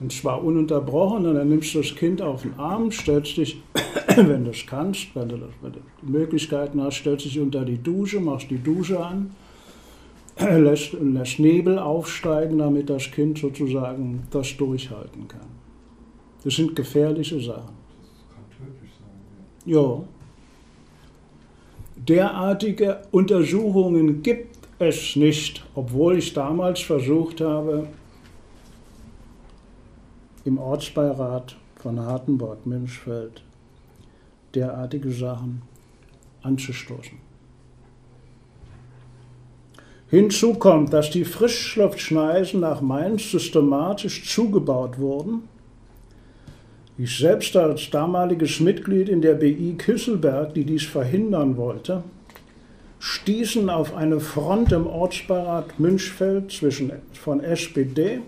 und 0.00 0.12
zwar 0.12 0.42
ununterbrochen 0.42 1.26
und 1.26 1.34
dann 1.34 1.48
nimmst 1.48 1.74
du 1.74 1.82
das 1.82 1.94
Kind 1.94 2.22
auf 2.22 2.42
den 2.42 2.54
Arm, 2.58 2.90
stellst 2.90 3.36
dich 3.36 3.62
wenn 4.16 4.44
du 4.44 4.50
es 4.50 4.66
kannst, 4.66 5.14
wenn 5.14 5.28
du, 5.28 5.36
wenn 5.60 5.72
du 5.72 5.78
Möglichkeiten 6.02 6.80
hast, 6.82 6.96
stellst 6.96 7.26
dich 7.26 7.38
unter 7.38 7.64
die 7.64 7.78
Dusche, 7.78 8.18
machst 8.18 8.50
die 8.50 8.62
Dusche 8.62 9.04
an, 9.04 9.30
lässt, 10.38 10.94
lässt 10.94 11.38
Nebel 11.38 11.78
aufsteigen, 11.78 12.58
damit 12.58 12.88
das 12.88 13.10
Kind 13.10 13.38
sozusagen 13.38 14.26
das 14.30 14.56
durchhalten 14.56 15.28
kann. 15.28 15.48
Das 16.42 16.56
sind 16.56 16.74
gefährliche 16.74 17.38
Sachen. 17.40 17.74
Das 17.74 18.34
kann 18.34 18.44
tödlich 18.66 18.90
sein. 18.98 19.72
Ja. 19.72 19.80
ja. 19.80 20.02
Derartige 21.96 23.02
Untersuchungen 23.10 24.22
gibt 24.22 24.56
es 24.78 25.14
nicht, 25.16 25.62
obwohl 25.74 26.16
ich 26.16 26.32
damals 26.32 26.80
versucht 26.80 27.42
habe, 27.42 27.86
im 30.44 30.58
Ortsbeirat 30.58 31.56
von 31.76 32.00
Hartenburg-Münchfeld 32.00 33.42
derartige 34.54 35.10
Sachen 35.10 35.62
anzustoßen. 36.42 37.18
Hinzu 40.08 40.54
kommt, 40.54 40.92
dass 40.92 41.10
die 41.10 41.24
Frischluftschneisen 41.24 42.60
nach 42.60 42.80
Mainz 42.80 43.30
systematisch 43.30 44.28
zugebaut 44.28 44.98
wurden. 44.98 45.48
Ich 46.98 47.16
selbst 47.16 47.56
als 47.56 47.90
damaliges 47.90 48.58
Mitglied 48.58 49.08
in 49.08 49.22
der 49.22 49.34
BI 49.34 49.76
Küsselberg, 49.78 50.52
die 50.54 50.64
dies 50.64 50.84
verhindern 50.84 51.56
wollte, 51.56 52.02
stießen 52.98 53.70
auf 53.70 53.94
eine 53.94 54.20
Front 54.20 54.72
im 54.72 54.86
Ortsbeirat 54.86 55.78
Münchfeld 55.78 56.50
zwischen, 56.50 56.92
von 57.12 57.40
SPD, 57.40 58.20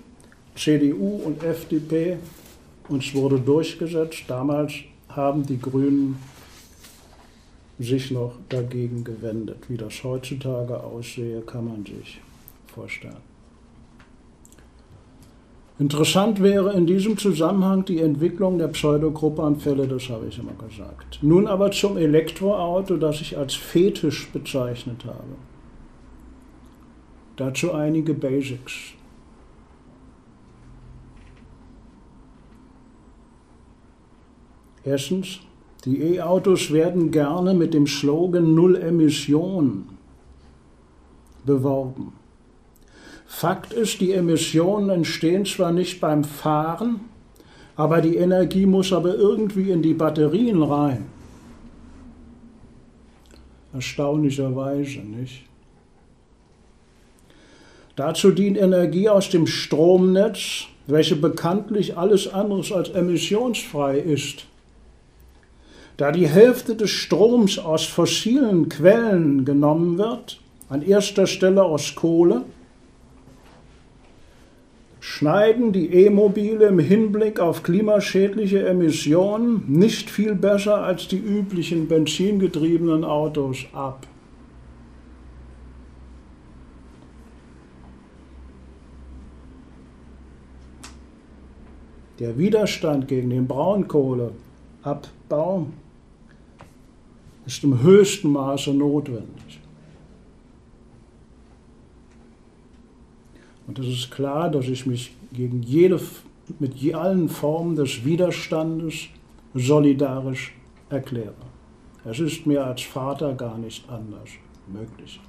CDU 0.57 1.23
und 1.25 1.43
FDP 1.43 2.19
und 2.89 3.05
es 3.05 3.15
wurde 3.15 3.39
durchgesetzt. 3.39 4.25
Damals 4.29 4.73
haben 5.09 5.45
die 5.47 5.61
Grünen 5.61 6.19
sich 7.79 8.11
noch 8.11 8.35
dagegen 8.49 9.05
gewendet. 9.05 9.69
Wie 9.69 9.77
das 9.77 10.03
heutzutage 10.05 10.83
aussehe, 10.83 11.41
kann 11.41 11.67
man 11.67 11.85
sich 11.85 12.21
vorstellen. 12.67 13.33
Interessant 15.79 16.41
wäre 16.41 16.75
in 16.75 16.87
diesem 16.87 17.17
Zusammenhang 17.17 17.85
die 17.85 17.99
Entwicklung 17.99 18.59
der 18.59 18.69
Pseudogruppanfälle, 18.69 19.89
das 19.89 20.09
habe 20.11 20.27
ich 20.29 20.39
immer 20.39 20.53
gesagt. 20.53 21.19
Nun 21.23 21.47
aber 21.49 21.73
zum 21.73 21.97
Elektroauto, 21.97 22.99
das 22.99 23.21
ich 23.21 23.37
als 23.37 23.55
Fetisch 23.55 24.31
bezeichnet 24.31 25.05
habe. 25.05 25.35
Dazu 27.37 27.73
einige 27.73 28.15
Basics. 28.15 28.93
Erstens, 34.85 35.41
die 35.85 36.03
E-Autos 36.03 36.73
werden 36.73 37.11
gerne 37.11 37.55
mit 37.55 37.75
dem 37.75 37.87
Slogan 37.87 38.55
Null 38.55 38.77
Emission 38.77 39.87
beworben. 41.45 42.13
Fakt 43.27 43.73
ist, 43.73 44.01
die 44.01 44.13
Emissionen 44.13 44.91
entstehen 44.91 45.45
zwar 45.45 45.73
nicht 45.73 46.01
beim 46.01 46.23
Fahren, 46.23 47.01
aber 47.77 48.01
die 48.01 48.17
Energie 48.17 48.67
muss 48.67 48.93
aber 48.93 49.15
irgendwie 49.15 49.71
in 49.71 49.83
die 49.83 49.95
Batterien 49.95 50.63
rein. 50.63 51.07
Erstaunlicherweise, 53.73 55.01
nicht? 55.01 55.45
Dazu 57.97 58.31
dient 58.31 58.59
Energie 58.59 59.09
aus 59.09 59.31
dem 59.31 59.47
Stromnetz, 59.47 60.67
welche 60.87 61.17
bekanntlich 61.17 61.97
alles 61.97 62.33
anderes 62.33 62.73
als 62.73 62.91
emissionsfrei 62.91 63.99
ist. 63.99 64.47
Da 66.03 66.11
die 66.11 66.27
Hälfte 66.27 66.75
des 66.75 66.91
Stroms 66.91 67.61
aus 67.61 67.85
fossilen 67.85 68.69
Quellen 68.69 69.45
genommen 69.45 69.99
wird, 69.99 70.41
an 70.69 70.83
erster 70.83 71.29
Stelle 71.29 71.63
aus 71.63 71.95
Kohle, 71.95 72.43
schneiden 74.99 75.71
die 75.71 75.95
E-Mobile 75.95 76.67
im 76.67 76.81
Hinblick 76.81 77.39
auf 77.39 77.63
klimaschädliche 77.63 78.67
Emissionen 78.67 79.63
nicht 79.69 80.11
viel 80.11 80.35
besser 80.35 80.79
als 80.79 81.07
die 81.07 81.21
üblichen 81.21 81.87
benzingetriebenen 81.87 83.05
Autos 83.05 83.59
ab. 83.73 84.05
Der 92.19 92.37
Widerstand 92.39 93.07
gegen 93.07 93.31
den 93.31 93.47
Braunkohleabbau 93.47 95.69
ist 97.47 97.65
im 97.65 97.81
höchsten 97.83 98.31
Maße 98.31 98.73
notwendig. 98.73 99.61
Und 103.67 103.79
es 103.79 103.87
ist 103.87 104.11
klar, 104.11 104.51
dass 104.51 104.67
ich 104.67 104.87
mich 104.87 105.15
gegen 105.33 105.63
jede, 105.63 106.01
mit 106.59 106.95
allen 106.95 107.29
Formen 107.29 107.77
des 107.77 108.05
Widerstandes 108.05 109.07
solidarisch 109.55 110.55
erkläre. 110.91 111.35
Es 112.05 112.19
ist 112.19 112.47
mir 112.47 112.67
als 112.67 112.83
Vater 112.83 113.35
gar 113.35 113.57
nicht 113.59 113.89
anders 113.89 114.29
möglich. 114.67 115.21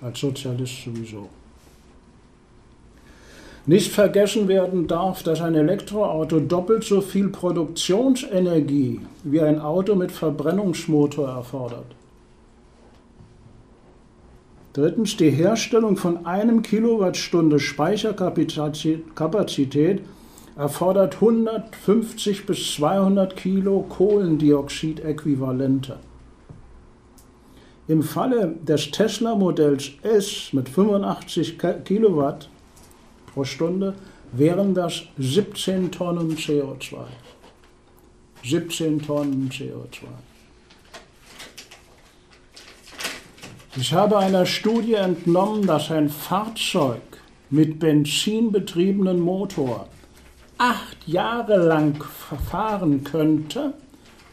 Als 0.00 0.18
Sozialist 0.18 0.82
sowieso. 0.82 1.28
Nicht 3.70 3.90
vergessen 3.92 4.48
werden 4.48 4.88
darf, 4.88 5.22
dass 5.22 5.40
ein 5.40 5.54
Elektroauto 5.54 6.40
doppelt 6.40 6.82
so 6.82 7.00
viel 7.00 7.28
Produktionsenergie 7.28 8.98
wie 9.22 9.40
ein 9.40 9.60
Auto 9.60 9.94
mit 9.94 10.10
Verbrennungsmotor 10.10 11.28
erfordert. 11.28 11.86
Drittens, 14.72 15.16
die 15.16 15.30
Herstellung 15.30 15.96
von 15.96 16.26
einem 16.26 16.62
Kilowattstunde 16.62 17.60
Speicherkapazität 17.60 20.02
erfordert 20.56 21.14
150 21.14 22.46
bis 22.46 22.74
200 22.74 23.36
Kilo 23.36 23.86
Kohlendioxid-Äquivalente. 23.88 26.00
Im 27.86 28.02
Falle 28.02 28.56
des 28.66 28.90
Tesla-Modells 28.90 29.92
S 30.02 30.52
mit 30.52 30.68
85 30.68 31.56
Kilowatt 31.84 32.48
pro 33.32 33.44
Stunde 33.44 33.94
wären 34.32 34.74
das 34.74 35.02
17 35.18 35.90
Tonnen 35.90 36.36
CO2. 36.36 36.96
17 38.44 39.02
Tonnen 39.02 39.50
CO2. 39.50 40.04
Ich 43.76 43.92
habe 43.92 44.18
einer 44.18 44.46
Studie 44.46 44.94
entnommen, 44.94 45.66
dass 45.66 45.90
ein 45.90 46.08
Fahrzeug 46.08 47.02
mit 47.50 47.78
benzinbetriebenen 47.78 49.20
Motor 49.20 49.86
acht 50.58 51.06
Jahre 51.06 51.56
lang 51.56 52.04
fahren 52.50 53.04
könnte, 53.04 53.74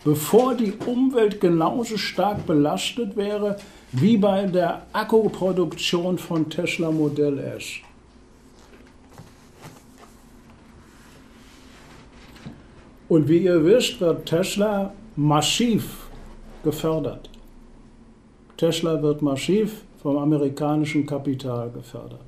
bevor 0.03 0.55
die 0.55 0.73
Umwelt 0.86 1.39
genauso 1.39 1.97
stark 1.97 2.45
belastet 2.45 3.15
wäre 3.15 3.57
wie 3.91 4.17
bei 4.17 4.45
der 4.45 4.86
Akkuproduktion 4.91 6.17
von 6.17 6.49
Tesla 6.49 6.91
Modell 6.91 7.39
S. 7.39 7.65
Und 13.10 13.30
wie 13.30 13.39
ihr 13.39 13.63
wisst, 13.63 14.02
wird 14.02 14.26
Tesla 14.26 14.93
massiv 15.15 16.10
gefördert. 16.63 17.30
Tesla 18.58 19.02
wird 19.02 19.22
massiv 19.22 19.84
vom 20.02 20.17
amerikanischen 20.17 21.06
Kapital 21.06 21.70
gefördert. 21.72 22.20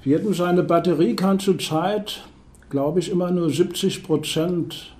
Viertens, 0.00 0.40
eine 0.40 0.62
Batterie 0.62 1.16
kann 1.16 1.38
zurzeit, 1.38 2.24
glaube 2.70 3.00
ich, 3.00 3.10
immer 3.10 3.30
nur 3.30 3.50
70 3.50 4.02
Prozent 4.02 4.94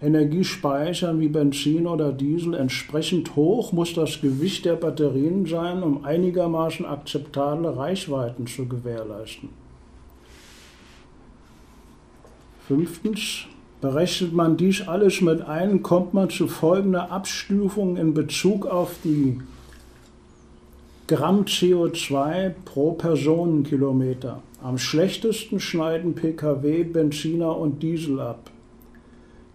Energie 0.00 0.44
speichern 0.44 1.20
wie 1.20 1.28
Benzin 1.28 1.86
oder 1.86 2.12
Diesel. 2.12 2.54
Entsprechend 2.54 3.36
hoch 3.36 3.72
muss 3.72 3.94
das 3.94 4.20
Gewicht 4.20 4.64
der 4.64 4.74
Batterien 4.74 5.46
sein, 5.46 5.82
um 5.82 6.04
einigermaßen 6.04 6.84
akzeptable 6.84 7.76
Reichweiten 7.76 8.46
zu 8.46 8.66
gewährleisten. 8.66 9.61
Fünftens, 12.72 13.46
Berechnet 13.82 14.32
man 14.32 14.56
dies 14.56 14.88
alles 14.88 15.20
mit 15.20 15.42
ein, 15.42 15.82
kommt 15.82 16.14
man 16.14 16.30
zu 16.30 16.46
folgender 16.46 17.10
Abstufung 17.10 17.98
in 17.98 18.14
Bezug 18.14 18.64
auf 18.64 18.94
die 19.04 19.40
Gramm 21.06 21.44
CO2 21.44 22.54
pro 22.64 22.92
Personenkilometer. 22.92 24.40
Am 24.62 24.78
schlechtesten 24.78 25.60
schneiden 25.60 26.14
Pkw, 26.14 26.84
Benziner 26.84 27.58
und 27.58 27.82
Diesel 27.82 28.20
ab. 28.20 28.50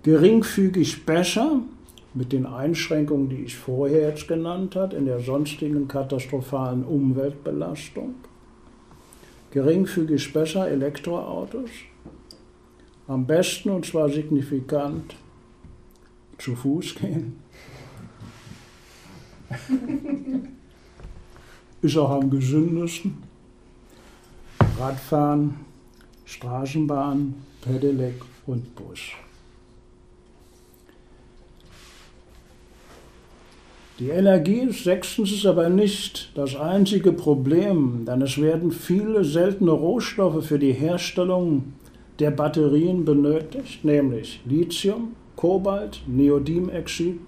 Geringfügig 0.04 1.06
besser, 1.06 1.62
mit 2.14 2.34
den 2.34 2.46
Einschränkungen, 2.46 3.30
die 3.30 3.46
ich 3.46 3.56
vorher 3.56 4.10
jetzt 4.10 4.28
genannt 4.28 4.76
habe, 4.76 4.96
in 4.96 5.06
der 5.06 5.22
sonstigen 5.22 5.88
katastrophalen 5.88 6.84
Umweltbelastung. 6.84 8.14
Geringfügig 9.50 10.34
besser 10.34 10.68
Elektroautos 10.68 11.72
am 13.08 13.26
besten 13.26 13.70
und 13.70 13.86
zwar 13.86 14.10
signifikant 14.10 15.16
zu 16.38 16.56
Fuß 16.56 16.96
gehen. 16.96 17.40
Ist 21.82 21.98
auch 21.98 22.12
am 22.12 22.30
gesündesten. 22.30 23.24
Radfahren, 24.80 25.56
Straßenbahn, 26.26 27.34
Pedelec 27.62 28.22
und 28.46 28.76
Bus. 28.76 29.00
Die 34.00 34.10
Energie 34.10 34.60
ist 34.60 34.84
sechstens 34.84 35.44
aber 35.46 35.70
nicht 35.70 36.32
das 36.36 36.56
einzige 36.56 37.12
Problem, 37.12 38.06
denn 38.06 38.22
es 38.22 38.40
werden 38.40 38.72
viele 38.72 39.24
seltene 39.24 39.72
Rohstoffe 39.72 40.46
für 40.46 40.60
die 40.60 40.74
Herstellung 40.74 41.74
der 42.20 42.32
Batterien 42.32 43.06
benötigt, 43.06 43.84
nämlich 43.84 44.42
Lithium, 44.46 45.14
Kobalt, 45.36 46.02
Neodimexid 46.08 47.20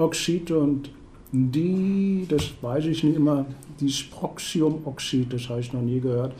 Oxid 0.00 0.50
und 0.50 0.90
die, 1.32 2.26
das 2.28 2.50
weiß 2.60 2.86
ich 2.86 3.04
nicht 3.04 3.16
immer, 3.16 3.46
dieses 3.78 4.02
Proxiumoxid, 4.04 5.32
das 5.32 5.48
habe 5.48 5.60
ich 5.60 5.72
noch 5.72 5.82
nie 5.82 6.00
gehört, 6.00 6.32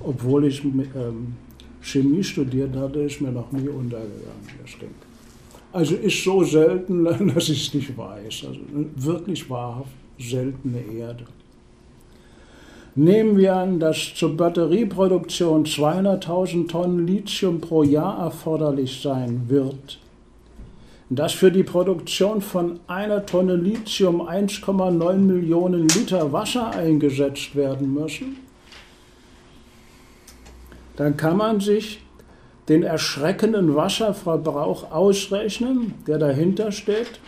obwohl 0.00 0.46
ich 0.46 0.64
ähm, 0.64 1.34
Chemie 1.80 2.22
studiert 2.22 2.74
hatte, 2.76 3.00
ist 3.00 3.20
mir 3.20 3.30
noch 3.30 3.50
nie 3.52 3.68
untergegangen, 3.68 4.46
das 4.62 4.78
Ding. 4.78 4.90
Also 5.72 5.96
ist 5.96 6.24
so 6.24 6.42
selten, 6.44 7.04
dass 7.34 7.48
ich 7.48 7.68
es 7.68 7.74
nicht 7.74 7.96
weiß. 7.96 8.46
Also 8.48 8.60
wirklich 8.96 9.48
wahrhaft 9.50 9.90
seltene 10.18 10.80
Erde. 10.80 11.24
Nehmen 13.00 13.36
wir 13.36 13.54
an, 13.54 13.78
dass 13.78 14.12
zur 14.16 14.36
Batterieproduktion 14.36 15.64
200.000 15.64 16.66
Tonnen 16.66 17.06
Lithium 17.06 17.60
pro 17.60 17.84
Jahr 17.84 18.18
erforderlich 18.24 19.00
sein 19.00 19.44
wird, 19.46 20.00
dass 21.08 21.32
für 21.32 21.52
die 21.52 21.62
Produktion 21.62 22.40
von 22.40 22.80
einer 22.88 23.24
Tonne 23.24 23.54
Lithium 23.54 24.20
1,9 24.20 25.14
Millionen 25.14 25.86
Liter 25.86 26.32
Wasser 26.32 26.70
eingesetzt 26.70 27.54
werden 27.54 27.94
müssen, 27.94 28.38
dann 30.96 31.16
kann 31.16 31.36
man 31.36 31.60
sich 31.60 32.02
den 32.68 32.82
erschreckenden 32.82 33.76
Wasserverbrauch 33.76 34.90
ausrechnen, 34.90 35.94
der 36.08 36.18
dahinter 36.18 36.72
steht, 36.72 37.20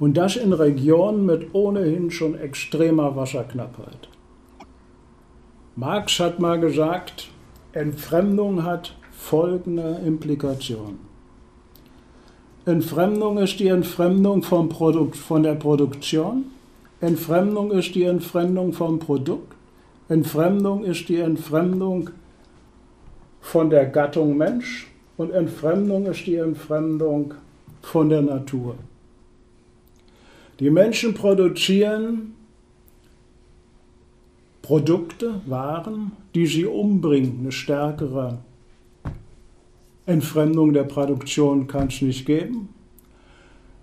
und 0.00 0.16
das 0.16 0.36
in 0.36 0.54
Regionen 0.54 1.26
mit 1.26 1.54
ohnehin 1.54 2.10
schon 2.10 2.38
extremer 2.38 3.14
Wasserknappheit. 3.14 4.08
Marx 5.74 6.20
hat 6.20 6.38
mal 6.38 6.60
gesagt, 6.60 7.28
Entfremdung 7.72 8.62
hat 8.62 8.94
folgende 9.10 10.00
Implikationen. 10.04 10.98
Entfremdung 12.66 13.38
ist 13.38 13.58
die 13.58 13.68
Entfremdung 13.68 14.42
vom 14.42 14.68
Produkt, 14.68 15.16
von 15.16 15.42
der 15.42 15.54
Produktion. 15.54 16.44
Entfremdung 17.00 17.70
ist 17.72 17.94
die 17.94 18.04
Entfremdung 18.04 18.74
vom 18.74 18.98
Produkt. 18.98 19.54
Entfremdung 20.10 20.84
ist 20.84 21.08
die 21.08 21.16
Entfremdung 21.16 22.10
von 23.40 23.70
der 23.70 23.86
Gattung 23.86 24.36
Mensch. 24.36 24.88
Und 25.16 25.30
Entfremdung 25.32 26.04
ist 26.04 26.26
die 26.26 26.36
Entfremdung 26.36 27.34
von 27.80 28.10
der 28.10 28.22
Natur. 28.22 28.76
Die 30.60 30.70
Menschen 30.70 31.14
produzieren 31.14 32.34
Produkte, 34.62 35.40
Waren, 35.46 36.12
die 36.34 36.46
sie 36.46 36.66
umbringen. 36.66 37.40
Eine 37.40 37.52
stärkere 37.52 38.38
Entfremdung 40.06 40.72
der 40.72 40.84
Produktion 40.84 41.66
kann 41.66 41.88
es 41.88 42.00
nicht 42.00 42.24
geben. 42.26 42.68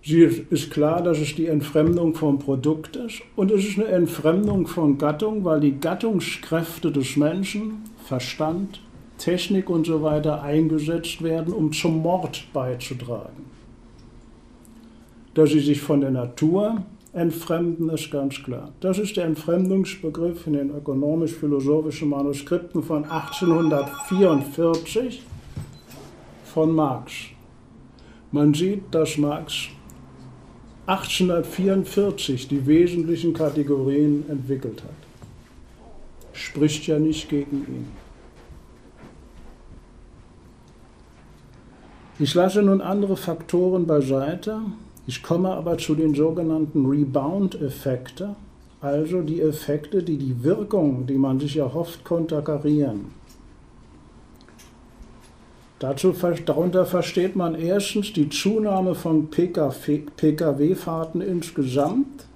Sie 0.01 0.21
ist 0.21 0.71
klar, 0.71 1.03
dass 1.03 1.19
es 1.19 1.35
die 1.35 1.47
Entfremdung 1.47 2.15
vom 2.15 2.39
Produkt 2.39 2.95
ist 2.95 3.21
und 3.35 3.51
es 3.51 3.65
ist 3.65 3.77
eine 3.77 3.89
Entfremdung 3.89 4.65
von 4.65 4.97
Gattung, 4.97 5.43
weil 5.43 5.59
die 5.59 5.77
Gattungskräfte 5.77 6.91
des 6.91 7.17
Menschen, 7.17 7.83
Verstand, 8.05 8.81
Technik 9.17 9.69
und 9.69 9.85
so 9.85 10.01
weiter 10.01 10.41
eingesetzt 10.41 11.21
werden, 11.21 11.53
um 11.53 11.73
zum 11.73 12.01
Mord 12.01 12.45
beizutragen. 12.53 13.45
Dass 15.33 15.49
sie 15.49 15.59
sich 15.59 15.81
von 15.81 15.99
der 15.99 16.11
Natur 16.11 16.83
entfremden, 17.13 17.89
ist 17.89 18.11
ganz 18.11 18.43
klar. 18.43 18.71
Das 18.81 18.99
ist 18.99 19.17
der 19.17 19.25
Entfremdungsbegriff 19.25 20.45
in 20.47 20.53
den 20.53 20.69
ökonomisch-philosophischen 20.69 22.09
Manuskripten 22.09 22.83
von 22.83 23.03
1844 23.05 25.23
von 26.45 26.71
Marx. 26.71 27.13
Man 28.31 28.53
sieht, 28.53 28.83
dass 28.91 29.17
Marx 29.17 29.69
1844 30.85 32.47
die 32.47 32.65
wesentlichen 32.65 33.33
Kategorien 33.33 34.23
entwickelt 34.29 34.83
hat. 34.83 34.91
Spricht 36.33 36.87
ja 36.87 36.99
nicht 36.99 37.29
gegen 37.29 37.65
ihn. 37.67 37.87
Ich 42.17 42.33
lasse 42.33 42.61
nun 42.61 42.81
andere 42.81 43.15
Faktoren 43.15 43.87
beiseite. 43.87 44.59
Ich 45.09 45.23
komme 45.23 45.49
aber 45.49 45.79
zu 45.79 45.95
den 45.95 46.13
sogenannten 46.13 46.85
Rebound-Effekte, 46.85 48.35
also 48.79 49.23
die 49.23 49.41
Effekte, 49.41 50.03
die 50.03 50.19
die 50.19 50.43
Wirkung, 50.43 51.07
die 51.07 51.17
man 51.17 51.39
sich 51.39 51.57
erhofft, 51.57 52.03
konterkarieren. 52.03 53.05
Dazu, 55.79 56.13
darunter 56.45 56.85
versteht 56.85 57.35
man 57.35 57.55
erstens 57.55 58.13
die 58.13 58.29
Zunahme 58.29 58.93
von 58.93 59.31
Pkw-Fahrten 59.31 61.21
insgesamt, 61.21 62.27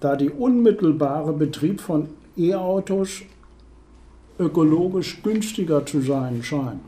da 0.00 0.16
die 0.16 0.30
unmittelbare 0.30 1.34
Betrieb 1.34 1.82
von 1.82 2.08
E-Autos 2.38 3.24
ökologisch 4.38 5.22
günstiger 5.22 5.84
zu 5.84 6.00
sein 6.00 6.42
scheint. 6.42 6.80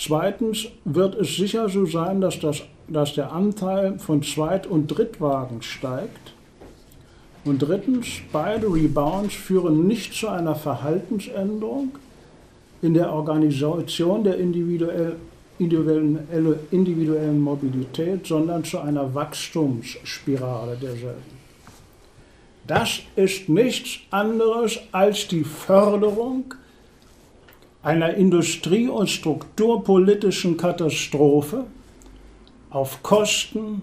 Zweitens 0.00 0.66
wird 0.86 1.14
es 1.16 1.36
sicher 1.36 1.68
so 1.68 1.84
sein, 1.84 2.22
dass, 2.22 2.40
das, 2.40 2.62
dass 2.88 3.14
der 3.14 3.32
Anteil 3.32 3.98
von 3.98 4.22
Zweit- 4.22 4.66
und 4.66 4.86
Drittwagen 4.86 5.60
steigt. 5.60 6.32
Und 7.44 7.58
drittens, 7.58 8.06
beide 8.32 8.66
Rebounds 8.72 9.34
führen 9.34 9.86
nicht 9.86 10.14
zu 10.14 10.28
einer 10.28 10.54
Verhaltensänderung 10.54 11.90
in 12.80 12.94
der 12.94 13.12
Organisation 13.12 14.24
der 14.24 14.38
individuell, 14.38 15.16
individuellen, 15.58 16.18
individuellen 16.70 17.40
Mobilität, 17.40 18.26
sondern 18.26 18.64
zu 18.64 18.78
einer 18.78 19.14
Wachstumsspirale 19.14 20.78
derselben. 20.80 21.40
Das 22.66 23.00
ist 23.16 23.50
nichts 23.50 23.98
anderes 24.10 24.78
als 24.92 25.28
die 25.28 25.44
Förderung 25.44 26.54
einer 27.82 28.14
industrie- 28.14 28.88
und 28.88 29.08
strukturpolitischen 29.08 30.56
Katastrophe 30.56 31.66
auf 32.70 33.02
Kosten 33.02 33.82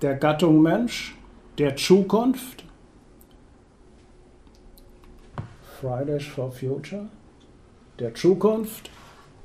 der 0.00 0.16
Gattung 0.16 0.60
Mensch, 0.60 1.14
der 1.58 1.76
Zukunft, 1.76 2.64
Fridays 5.80 6.24
for 6.24 6.50
Future, 6.50 7.06
der 7.98 8.14
Zukunft, 8.14 8.90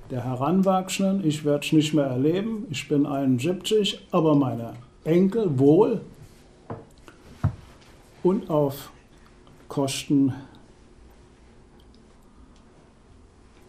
der 0.10 0.24
Heranwachsenden. 0.24 1.28
Ich 1.28 1.46
werde 1.46 1.66
es 1.66 1.74
nicht 1.74 1.94
mehr 1.94 2.06
erleben, 2.06 2.66
ich 2.70 2.88
bin 2.88 3.06
71, 3.06 4.08
aber 4.12 4.36
meine 4.36 4.74
Enkel 5.04 5.60
wohl. 5.60 6.02
Und 8.24 8.50
auf 8.50 8.92
Kosten 9.68 10.30
der 10.30 10.57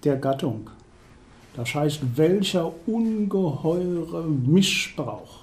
der 0.05 0.17
Gattung. 0.17 0.71
Das 1.55 1.75
heißt, 1.75 2.17
welcher 2.17 2.73
ungeheure 2.87 4.25
Missbrauch 4.25 5.41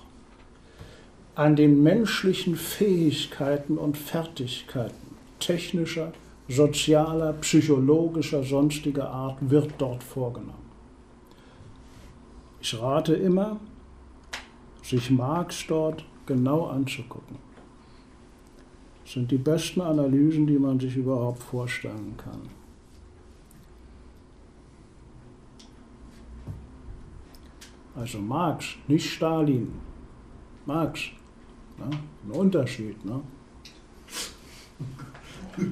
an 1.36 1.56
den 1.56 1.84
menschlichen 1.84 2.56
Fähigkeiten 2.56 3.78
und 3.78 3.98
Fertigkeiten 3.98 5.06
technischer, 5.40 6.14
sozialer, 6.48 7.34
psychologischer, 7.34 8.44
sonstiger 8.44 9.10
Art 9.10 9.38
wird 9.42 9.74
dort 9.78 10.04
vorgenommen. 10.04 10.66
Ich 12.62 12.80
rate 12.80 13.14
immer, 13.14 13.60
sich 14.82 15.10
Marx 15.10 15.66
dort 15.68 16.06
genau 16.26 16.68
anzugucken. 16.68 17.38
Das 19.04 19.14
sind 19.14 19.30
die 19.30 19.38
besten 19.38 19.82
Analysen, 19.82 20.48
die 20.48 20.58
man 20.58 20.80
sich 20.80 20.96
überhaupt 20.96 21.44
vorstellen 21.44 22.16
kann. 22.18 22.42
Also 27.96 28.20
Marx, 28.20 28.66
nicht 28.88 29.10
Stalin. 29.10 29.72
Marx. 30.66 31.02
Ne? 31.78 31.90
Ein 32.26 32.32
Unterschied. 32.32 33.04
Ne? 33.06 33.22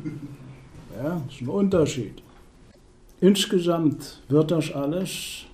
Ja, 0.95 1.19
ist 1.27 1.41
ein 1.41 1.47
Unterschied. 1.47 2.21
Insgesamt 3.19 4.21
wird 4.29 4.51
das 4.51 4.71
alles 4.71 5.45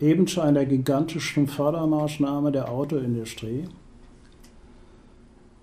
eben 0.00 0.26
zu 0.26 0.42
einer 0.42 0.66
gigantischen 0.66 1.48
Fördermaßnahme 1.48 2.52
der 2.52 2.70
Autoindustrie. 2.70 3.64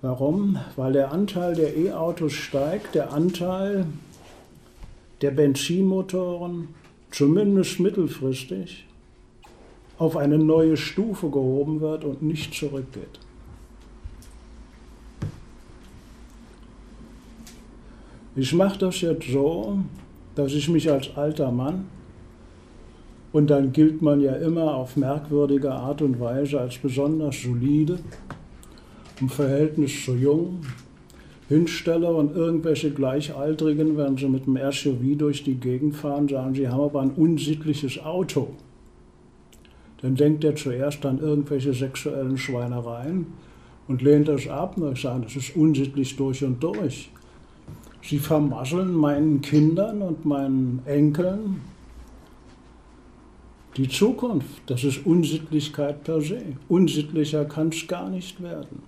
Warum? 0.02 0.58
Weil 0.76 0.94
der 0.94 1.12
Anteil 1.12 1.54
der 1.54 1.78
E-Autos 1.78 2.34
steigt, 2.34 2.96
der 2.96 3.14
Anteil 3.14 3.86
der 5.22 5.32
Benzinmotoren 5.32 6.70
zumindest 7.12 7.80
mittelfristig 7.80 8.87
auf 9.98 10.16
eine 10.16 10.38
neue 10.38 10.78
Stufe 10.78 11.30
gehoben 11.30 11.82
wird 11.82 12.04
und 12.04 12.22
nicht 12.22 12.54
zurückgeht. 12.54 13.20
Ich 18.36 18.54
mache 18.54 18.78
das 18.78 19.02
jetzt 19.02 19.28
so, 19.28 19.80
dass 20.36 20.54
ich 20.54 20.70
mich 20.70 20.92
als 20.92 21.16
alter 21.16 21.52
Mann, 21.52 21.86
und 23.34 23.50
dann 23.50 23.74
gilt 23.74 24.02
man 24.02 24.22
ja 24.22 24.34
immer 24.34 24.76
auf 24.76 24.96
merkwürdige 24.96 25.72
Art 25.72 26.02
und 26.02 26.20
Weise 26.20 26.60
als 26.60 26.78
besonders 26.78 27.42
solide, 27.42 28.00
im 29.20 29.30
Verhältnis 29.30 30.06
zu 30.06 30.16
jung, 30.16 30.62
hinstelle 31.50 32.12
und 32.14 32.36
irgendwelche 32.36 32.92
Gleichaltrigen, 32.92 33.98
wenn 33.98 34.18
sie 34.18 34.28
mit 34.28 34.46
dem 34.46 34.58
SUV 34.72 35.18
durch 35.18 35.44
die 35.44 35.56
Gegend 35.56 35.96
fahren, 35.96 36.28
sagen, 36.28 36.56
sie 36.56 36.68
haben 36.68 36.82
aber 36.82 37.02
ein 37.02 37.12
unsittliches 37.12 38.04
Auto. 38.04 38.50
Dann 40.02 40.16
denkt 40.16 40.44
er 40.44 40.56
zuerst 40.56 41.06
an 41.06 41.20
irgendwelche 41.20 41.74
sexuellen 41.74 42.38
Schweinereien 42.38 43.28
und 43.88 44.02
lehnt 44.02 44.28
das 44.28 44.48
ab. 44.48 44.78
Und 44.78 44.94
ich 44.94 45.02
sage, 45.02 45.24
das 45.24 45.36
ist 45.36 45.56
unsittlich 45.56 46.16
durch 46.16 46.44
und 46.44 46.62
durch. 46.62 47.10
Sie 48.04 48.20
vermasseln 48.20 48.94
meinen 48.94 49.42
Kindern 49.42 50.02
und 50.02 50.24
meinen 50.26 50.82
Enkeln 50.86 51.62
die 53.76 53.88
Zukunft. 53.88 54.62
Das 54.68 54.84
ist 54.84 55.06
Unsittlichkeit 55.06 56.04
per 56.04 56.22
se. 56.22 56.42
Unsittlicher 56.68 57.46
kann 57.46 57.70
es 57.70 57.88
gar 57.88 58.10
nicht 58.10 58.42
werden. 58.42 58.82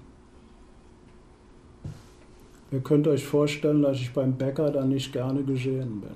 Ihr 2.71 2.81
könnt 2.81 3.07
euch 3.07 3.25
vorstellen, 3.25 3.81
dass 3.81 3.97
ich 3.97 4.11
beim 4.13 4.33
Bäcker 4.33 4.71
dann 4.71 4.89
nicht 4.89 5.11
gerne 5.11 5.43
gesehen 5.43 6.01
bin. 6.01 6.15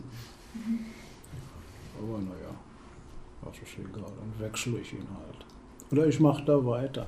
Aber 1.99 2.19
naja, 2.19 2.42
das 3.45 3.58
ist 3.58 3.77
egal, 3.77 4.12
dann 4.17 4.39
wechsle 4.39 4.79
ich 4.79 4.93
ihn 4.93 5.08
halt. 5.17 5.45
Oder 5.91 6.08
ich 6.08 6.19
mache 6.19 6.43
da 6.45 6.65
weiter. 6.65 7.06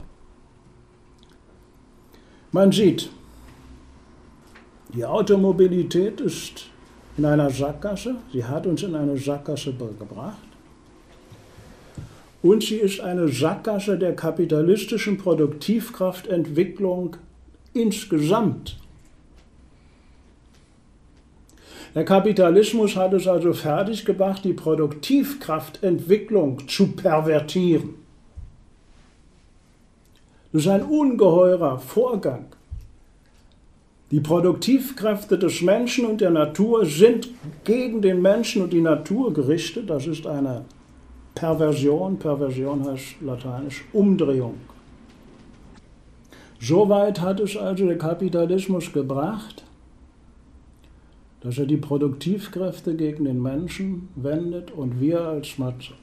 Man 2.52 2.71
sieht, 2.71 3.10
die 4.93 5.04
Automobilität 5.04 6.21
ist 6.21 6.67
in 7.17 7.26
einer 7.26 7.50
Sackgasse, 7.50 8.15
sie 8.32 8.45
hat 8.45 8.67
uns 8.67 8.84
in 8.84 8.95
eine 8.95 9.17
Sackgasse 9.17 9.74
gebracht. 9.74 10.38
Und 12.41 12.63
sie 12.63 12.78
ist 12.78 13.00
eine 13.00 13.28
Sackgasse 13.28 13.98
der 13.98 14.15
kapitalistischen 14.15 15.17
Produktivkraftentwicklung 15.17 17.17
insgesamt. 17.74 18.78
Der 21.96 22.06
Kapitalismus 22.06 22.96
hat 22.98 23.14
es 23.14 23.28
also 23.28 23.54
fertiggebracht, 23.54 24.44
die 24.44 24.54
Produktivkraftentwicklung 24.54 26.68
zu 26.68 26.92
pervertieren. 26.92 27.96
Das 30.52 30.64
ist 30.64 30.68
ein 30.68 30.84
ungeheurer 30.84 31.80
Vorgang. 31.80 32.48
Die 34.12 34.20
Produktivkräfte 34.20 35.40
des 35.40 35.62
Menschen 35.62 36.06
und 36.06 36.22
der 36.22 36.32
Natur 36.32 36.86
sind 36.86 37.30
gegen 37.64 38.02
den 38.02 38.22
Menschen 38.22 38.62
und 38.62 38.72
die 38.72 38.82
Natur 38.82 39.34
gerichtet. 39.34 39.90
Das 39.90 40.06
ist 40.06 40.28
eine 40.28 40.66
Perversion. 41.34 42.20
Perversion 42.20 42.88
heißt 42.88 43.16
lateinisch 43.22 43.84
Umdrehung. 43.94 44.56
Soweit 46.62 47.22
hat 47.22 47.40
es 47.40 47.58
also 47.58 47.86
der 47.86 47.98
Kapitalismus 47.98 48.94
gebracht, 48.94 49.64
dass 51.46 51.58
er 51.60 51.68
die 51.68 51.78
Produktivkräfte 51.78 52.96
gegen 52.96 53.26
den 53.26 53.40
Menschen 53.40 54.10
wendet 54.16 54.72
und 54.72 55.00
wir 55.00 55.22
als, 55.22 55.50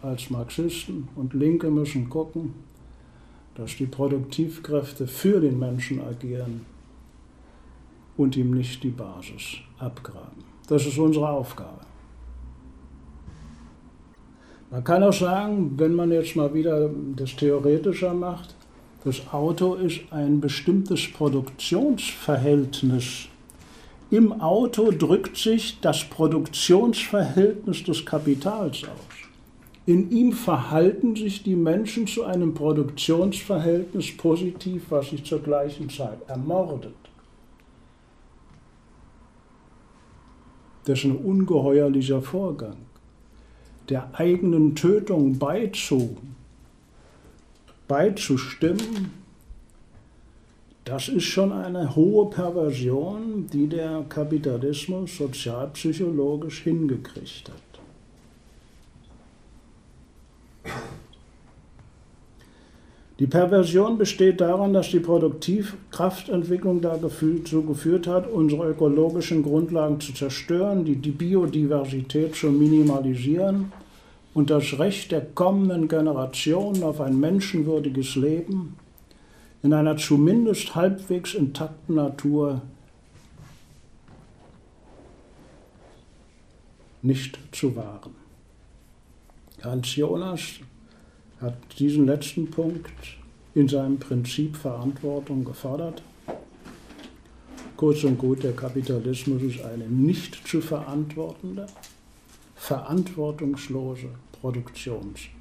als 0.01 0.31
Marxisten 0.31 1.09
und 1.17 1.35
Linke 1.35 1.69
müssen 1.69 2.09
gucken, 2.09 2.55
dass 3.57 3.77
die 3.77 3.87
Produktivkräfte 3.87 5.09
für 5.09 5.41
den 5.41 5.59
Menschen 5.59 6.01
agieren 6.01 6.65
und 8.17 8.37
ihm 8.37 8.53
nicht 8.53 8.85
die 8.85 8.91
Basis 8.91 9.57
abgraben. 9.81 10.45
Das 10.69 10.87
ist 10.87 10.99
unsere 10.99 11.31
Aufgabe. 11.31 11.81
Man 14.71 14.85
kann 14.85 15.03
auch 15.03 15.13
sagen, 15.13 15.73
wenn 15.77 15.97
man 15.97 16.13
jetzt 16.13 16.37
mal 16.37 16.55
wieder 16.55 16.89
das 17.17 17.35
theoretischer 17.35 18.15
macht, 18.15 18.55
das 19.03 19.21
Auto 19.33 19.75
ist 19.75 20.03
ein 20.13 20.41
bestimmtes 20.41 21.13
Produktionsverhältnis 21.13 23.27
im 24.13 24.43
Auto 24.43 24.91
drückt 24.91 25.39
sich 25.39 25.81
das 25.81 26.05
Produktionsverhältnis 26.05 27.83
des 27.83 28.05
Kapitals 28.05 28.85
aus. 28.85 29.23
In 29.87 30.11
ihm 30.11 30.33
verhalten 30.33 31.17
sich 31.17 31.43
die 31.43 31.57
Menschen 31.57 32.07
zu 32.07 32.25
einem 32.25 32.53
Produktionsverhältnis 32.53 34.15
positiv, 34.19 34.85
was 34.91 35.09
sich 35.09 35.25
zur 35.25 35.41
gleichen 35.41 35.89
Zeit 35.89 36.19
ermordet. 36.29 36.95
Das 40.85 40.99
ist 40.99 41.07
ein 41.07 41.17
ungeheuerlicher 41.17 42.21
Vorgang. 42.21 42.77
Der 43.89 44.11
eigenen 44.13 44.75
Tötung 44.75 45.39
beizu, 45.39 46.19
beizustimmen, 47.89 49.22
das 50.85 51.09
ist 51.09 51.25
schon 51.25 51.53
eine 51.53 51.95
hohe 51.95 52.29
Perversion, 52.29 53.47
die 53.53 53.69
der 53.69 54.05
Kapitalismus 54.09 55.17
sozialpsychologisch 55.17 56.63
hingekriegt 56.63 57.51
hat. 57.51 57.73
Die 63.19 63.29
Perversion 63.29 63.99
besteht 63.99 64.41
daran, 64.41 64.73
dass 64.73 64.91
die 64.91 64.99
Produktivkraftentwicklung 64.99 66.81
dazu 66.81 67.63
geführt 67.63 68.09
hat, 68.09 68.29
unsere 68.29 68.71
ökologischen 68.71 69.45
Grundlagen 69.45 70.01
zu 70.01 70.13
zerstören, 70.13 70.85
die, 70.85 70.97
die 70.97 71.13
Biodiversität 71.13 72.35
zu 72.35 72.51
minimalisieren 72.51 73.71
und 74.35 74.51
das 74.51 74.77
Recht 74.81 75.13
der 75.13 75.21
kommenden 75.21 75.87
Generationen 75.87 76.83
auf 76.83 77.01
ein 77.01 77.21
menschenwürdiges 77.21 78.17
Leben 78.17 78.77
in 79.63 79.73
einer 79.73 79.97
zumindest 79.97 80.75
halbwegs 80.75 81.35
intakten 81.35 81.95
Natur 81.95 82.63
nicht 87.03 87.39
zu 87.53 87.75
wahren. 87.77 88.15
Hans 89.63 89.95
Jonas 89.95 90.61
hat 91.41 91.57
diesen 91.79 92.07
letzten 92.07 92.51
Punkt 92.51 93.19
in 93.55 93.69
seinem 93.69 93.99
Prinzip 93.99 94.57
Verantwortung 94.57 95.45
gefordert. 95.45 96.03
Kurz 97.77 98.05
und 98.05 98.19
gut, 98.19 98.43
der 98.43 98.53
Kapitalismus 98.53 99.43
ist 99.43 99.65
eine 99.65 99.87
nicht 99.87 100.47
zu 100.47 100.61
verantwortende, 100.61 101.67
verantwortungslose 102.55 104.09
Produktionsweise. 104.41 105.33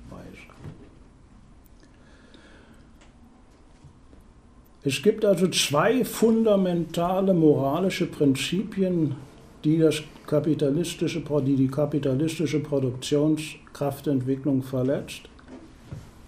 Es 4.83 5.03
gibt 5.03 5.23
also 5.25 5.47
zwei 5.49 6.03
fundamentale 6.03 7.35
moralische 7.35 8.07
Prinzipien, 8.07 9.15
die, 9.63 9.77
das 9.77 10.01
kapitalistische, 10.25 11.21
die 11.45 11.55
die 11.55 11.67
kapitalistische 11.67 12.61
Produktionskraftentwicklung 12.61 14.63
verletzt. 14.63 15.29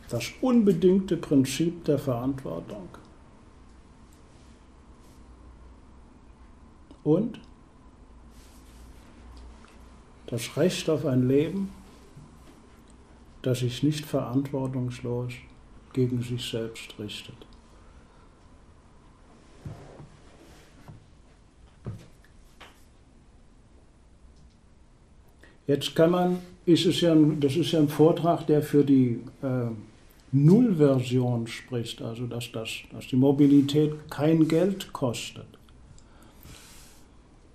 Das 0.10 0.26
unbedingte 0.42 1.18
Prinzip 1.18 1.84
der 1.86 1.98
Verantwortung. 1.98 2.90
Und 7.04 7.40
das 10.28 10.56
Recht 10.56 10.88
auf 10.90 11.08
ein 11.08 11.28
Leben, 11.28 11.72
das 13.42 13.60
sich 13.60 13.82
nicht 13.82 14.06
verantwortungslos 14.06 15.34
gegen 15.92 16.22
sich 16.22 16.50
selbst 16.50 16.98
richtet. 17.00 17.36
Jetzt 25.68 25.96
kann 25.96 26.12
man, 26.12 26.40
ist 26.66 26.86
es 26.86 27.02
ja, 27.02 27.16
das 27.40 27.56
ist 27.56 27.72
ja 27.72 27.80
ein 27.80 27.90
Vortrag, 27.90 28.46
der 28.48 28.62
für 28.62 28.84
die 28.84 29.20
äh, 29.42 29.70
Nullversion 30.32 31.48
spricht, 31.48 32.02
also 32.02 32.26
dass, 32.26 32.52
das, 32.52 32.70
dass 32.92 33.08
die 33.08 33.16
Mobilität 33.16 33.94
kein 34.10 34.48
Geld 34.48 34.92
kostet. 34.92 35.46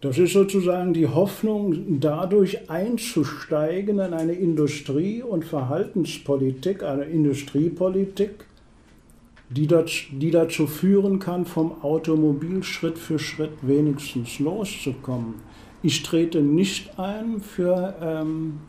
Das 0.00 0.16
ist 0.16 0.32
sozusagen 0.32 0.94
die 0.94 1.08
Hoffnung, 1.08 1.98
dadurch 1.98 2.70
einzusteigen 2.70 3.98
in 3.98 4.14
eine 4.14 4.34
Industrie- 4.34 5.22
und 5.24 5.44
Verhaltenspolitik, 5.44 6.84
eine 6.84 7.02
Industriepolitik, 7.02 8.46
die, 9.50 9.66
das, 9.66 9.90
die 10.12 10.30
dazu 10.30 10.68
führen 10.68 11.18
kann, 11.18 11.46
vom 11.46 11.82
Automobil 11.82 12.62
Schritt 12.62 12.96
für 12.96 13.18
Schritt 13.18 13.50
wenigstens 13.62 14.38
loszukommen. 14.38 15.34
Ich 15.82 16.02
trete 16.02 16.40
nicht 16.40 16.98
ein 16.98 17.40
für, 17.40 17.94
ähm, 18.02 18.60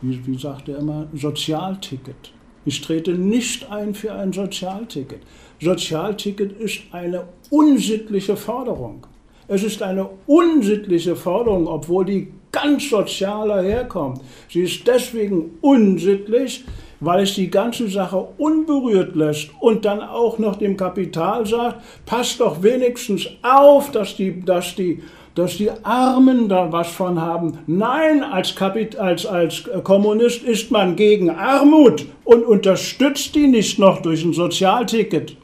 wie, 0.00 0.24
wie 0.26 0.38
sagt 0.38 0.68
er 0.68 0.78
immer, 0.78 1.08
Sozialticket. 1.14 2.32
Ich 2.64 2.80
trete 2.80 3.12
nicht 3.12 3.70
ein 3.70 3.94
für 3.94 4.12
ein 4.12 4.32
Sozialticket. 4.32 5.20
Sozialticket 5.60 6.52
ist 6.52 6.82
eine 6.92 7.24
unsittliche 7.50 8.36
Forderung. 8.36 9.06
Es 9.48 9.64
ist 9.64 9.82
eine 9.82 10.08
unsittliche 10.26 11.16
Forderung, 11.16 11.66
obwohl 11.66 12.04
die 12.04 12.28
ganz 12.52 12.90
sozialer 12.90 13.62
herkommt. 13.62 14.20
Sie 14.48 14.60
ist 14.60 14.86
deswegen 14.86 15.58
unsittlich, 15.60 16.64
weil 17.00 17.22
es 17.22 17.34
die 17.34 17.50
ganze 17.50 17.88
Sache 17.88 18.28
unberührt 18.36 19.14
lässt 19.16 19.50
und 19.60 19.84
dann 19.84 20.00
auch 20.00 20.38
noch 20.38 20.56
dem 20.56 20.76
Kapital 20.76 21.46
sagt, 21.46 21.82
passt 22.06 22.40
doch 22.40 22.62
wenigstens 22.62 23.28
auf, 23.42 23.90
dass 23.92 24.16
die, 24.16 24.40
dass 24.44 24.74
die, 24.74 25.02
dass 25.38 25.56
die 25.56 25.70
Armen 25.84 26.48
da 26.48 26.72
was 26.72 26.88
von 26.88 27.20
haben. 27.20 27.58
Nein, 27.68 28.24
als, 28.24 28.56
Kapit 28.56 28.96
als, 28.96 29.24
als 29.24 29.70
Kommunist 29.84 30.42
ist 30.42 30.72
man 30.72 30.96
gegen 30.96 31.30
Armut 31.30 32.06
und 32.24 32.44
unterstützt 32.44 33.36
die 33.36 33.46
nicht 33.46 33.78
noch 33.78 34.02
durch 34.02 34.24
ein 34.24 34.32
Sozialticket. 34.32 35.36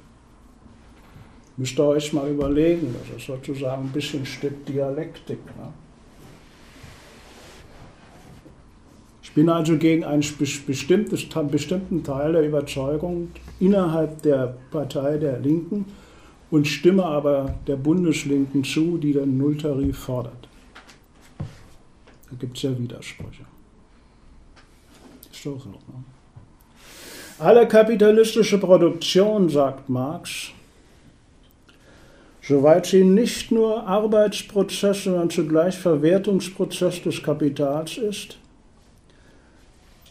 Müsst 1.57 1.79
ihr 1.79 1.85
euch 1.85 2.13
mal 2.13 2.29
überlegen, 2.29 2.93
das 2.99 3.19
ist 3.19 3.27
sozusagen 3.27 3.85
ein 3.85 3.93
bisschen 3.93 4.27
Stück 4.27 4.67
Dialektik. 4.67 5.39
Ne? 5.57 5.73
Ich 9.23 9.33
bin 9.33 9.49
also 9.49 9.77
gegen 9.77 10.03
einen 10.03 10.25
bestimmten 11.51 12.03
Teil 12.03 12.33
der 12.33 12.43
Überzeugung 12.43 13.29
innerhalb 13.61 14.23
der 14.23 14.57
Partei 14.73 15.19
der 15.19 15.39
Linken 15.39 15.87
und 16.55 16.69
stimme 16.69 17.05
aber 17.05 17.57
der 17.67 17.75
Bundeslinken 17.75 18.63
zu, 18.63 18.97
die 18.97 19.13
den 19.13 19.37
Nulltarif 19.37 19.99
fordert. 19.99 20.49
Da 22.31 22.37
gibt 22.39 22.57
es 22.57 22.63
ja 22.63 22.79
Widersprüche. 22.79 23.45
Ist 25.33 25.45
doch 25.45 25.61
so. 25.61 25.71
Ne? 25.71 26.05
Alle 27.41 27.67
kapitalistische 27.67 28.59
Produktion, 28.59 29.49
sagt 29.49 29.89
Marx, 29.89 30.53
soweit 32.41 32.87
sie 32.87 33.03
nicht 33.03 33.51
nur 33.51 33.85
Arbeitsprozess, 33.89 35.03
sondern 35.03 35.31
zugleich 35.31 35.77
Verwertungsprozess 35.77 37.03
des 37.03 37.21
Kapitals 37.21 37.99
ist. 37.99 38.39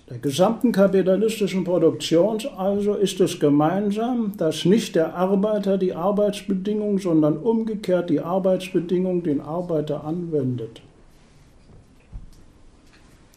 Der 0.09 0.17
gesamten 0.17 0.73
kapitalistischen 0.73 1.63
Produktion 1.63 2.39
also 2.57 2.95
ist 2.95 3.21
es 3.21 3.39
gemeinsam, 3.39 4.33
dass 4.37 4.65
nicht 4.65 4.95
der 4.95 5.15
Arbeiter 5.15 5.77
die 5.77 5.93
Arbeitsbedingungen, 5.93 6.97
sondern 6.97 7.37
umgekehrt 7.37 8.09
die 8.09 8.19
Arbeitsbedingungen 8.19 9.23
den 9.23 9.39
Arbeiter 9.39 10.03
anwendet. 10.03 10.81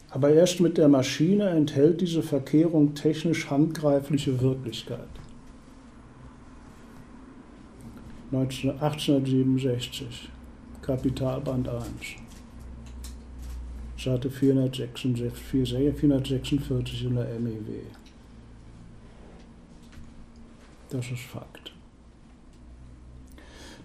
Aber 0.09 0.29
erst 0.29 0.59
mit 0.59 0.77
der 0.77 0.89
Maschine 0.89 1.49
enthält 1.49 2.01
diese 2.01 2.21
Verkehrung 2.21 2.95
technisch 2.95 3.49
handgreifliche 3.49 4.41
Wirklichkeit. 4.41 5.07
1867, 8.31 10.29
Kapitalband 10.81 11.69
1, 11.69 11.85
Seite 13.97 14.29
446, 14.29 15.93
446 15.95 17.05
in 17.05 17.15
der 17.15 17.25
MEW. 17.39 17.81
Das 20.89 21.11
ist 21.11 21.21
Fakt. 21.21 21.73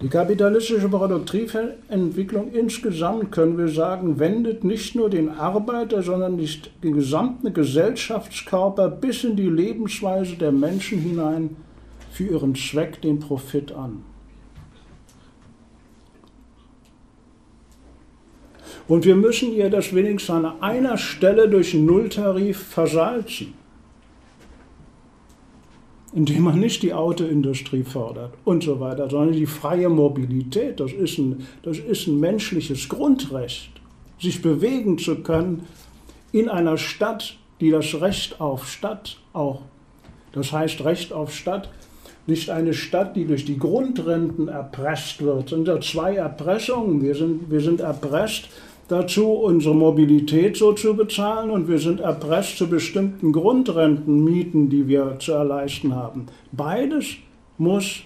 Die 0.02 0.08
kapitalistische 0.08 0.88
Produktiventwicklung 0.88 2.52
insgesamt, 2.52 3.30
können 3.30 3.56
wir 3.56 3.68
sagen, 3.68 4.18
wendet 4.18 4.64
nicht 4.64 4.96
nur 4.96 5.08
den 5.08 5.28
Arbeiter, 5.28 6.02
sondern 6.02 6.38
den 6.82 6.92
gesamten 6.92 7.54
Gesellschaftskörper 7.54 8.88
bis 8.90 9.22
in 9.22 9.36
die 9.36 9.48
Lebensweise 9.48 10.34
der 10.36 10.50
Menschen 10.50 10.98
hinein 10.98 11.56
für 12.10 12.24
ihren 12.24 12.54
Zweck 12.56 13.00
den 13.00 13.20
Profit 13.20 13.72
an. 13.72 14.02
Und 18.88 19.04
wir 19.04 19.14
müssen 19.14 19.52
ihr 19.52 19.70
das 19.70 19.94
wenigstens 19.94 20.30
an 20.30 20.60
einer 20.60 20.98
Stelle 20.98 21.48
durch 21.48 21.74
Nulltarif 21.74 22.58
versalzen, 22.58 23.54
indem 26.12 26.42
man 26.42 26.58
nicht 26.58 26.82
die 26.82 26.92
Autoindustrie 26.92 27.84
fördert 27.84 28.34
und 28.44 28.62
so 28.62 28.80
weiter, 28.80 29.08
sondern 29.08 29.32
die 29.32 29.46
freie 29.46 29.88
Mobilität. 29.88 30.80
Das 30.80 30.92
ist 30.92 31.18
ein, 31.18 31.46
das 31.62 31.78
ist 31.78 32.06
ein 32.06 32.20
menschliches 32.20 32.88
Grundrecht, 32.88 33.70
sich 34.20 34.42
bewegen 34.42 34.98
zu 34.98 35.16
können 35.22 35.66
in 36.32 36.48
einer 36.48 36.76
Stadt, 36.76 37.36
die 37.60 37.70
das 37.70 38.00
Recht 38.00 38.40
auf 38.40 38.68
Stadt 38.68 39.18
auch, 39.32 39.62
das 40.32 40.52
heißt 40.52 40.84
Recht 40.84 41.12
auf 41.12 41.34
Stadt, 41.34 41.70
nicht 42.26 42.50
eine 42.50 42.72
Stadt, 42.72 43.16
die 43.16 43.24
durch 43.24 43.44
die 43.44 43.58
Grundrenten 43.58 44.48
erpresst 44.48 45.22
wird. 45.22 45.44
Es 45.44 45.50
sind 45.50 45.66
ja 45.66 45.80
zwei 45.80 46.14
Erpressungen. 46.14 47.02
Wir 47.02 47.14
sind, 47.16 47.50
wir 47.50 47.60
sind 47.60 47.80
erpresst 47.80 48.48
dazu, 48.92 49.30
unsere 49.30 49.74
Mobilität 49.74 50.56
so 50.56 50.72
zu 50.72 50.94
bezahlen 50.94 51.50
und 51.50 51.66
wir 51.66 51.78
sind 51.78 52.00
erpresst 52.00 52.58
zu 52.58 52.68
bestimmten 52.68 53.32
Grundrentenmieten, 53.32 54.68
die 54.68 54.86
wir 54.86 55.18
zu 55.18 55.32
erleisten 55.32 55.94
haben. 55.94 56.26
Beides 56.52 57.16
muss 57.56 58.02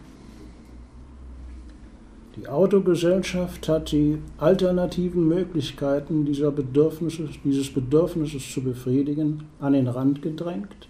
Die 2.36 2.48
Autogesellschaft 2.48 3.68
hat 3.68 3.92
die 3.92 4.16
alternativen 4.38 5.28
Möglichkeiten 5.28 6.24
dieser 6.24 6.50
Bedürfnisses, 6.50 7.30
dieses 7.44 7.70
Bedürfnisses 7.70 8.50
zu 8.50 8.62
befriedigen 8.62 9.44
an 9.60 9.74
den 9.74 9.86
Rand 9.86 10.22
gedrängt, 10.22 10.88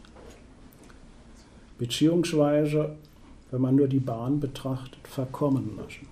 beziehungsweise, 1.79 2.95
wenn 3.51 3.61
man 3.61 3.75
nur 3.75 3.89
die 3.89 3.99
Bahn 3.99 4.39
betrachtet, 4.39 5.01
verkommen 5.03 5.71
lassen. 5.77 6.07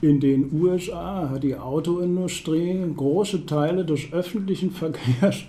In 0.00 0.20
den 0.20 0.52
USA 0.52 1.30
hat 1.30 1.42
die 1.42 1.56
Autoindustrie 1.56 2.78
große 2.94 3.46
Teile 3.46 3.84
des 3.84 4.12
öffentlichen 4.12 4.70
Verkehrs 4.70 5.44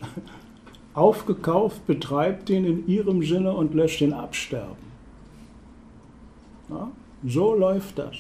aufgekauft, 0.94 1.86
betreibt 1.88 2.50
den 2.50 2.66
in 2.66 2.88
ihrem 2.88 3.24
Sinne 3.24 3.54
und 3.54 3.74
lässt 3.74 4.02
ihn 4.02 4.14
absterben. 4.14 4.90
Ja? 6.70 6.92
So 7.26 7.54
läuft 7.54 8.00
das. 8.00 8.16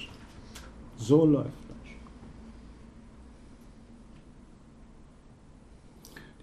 So 0.97 1.25
läuft 1.25 1.47
das. 1.47 1.77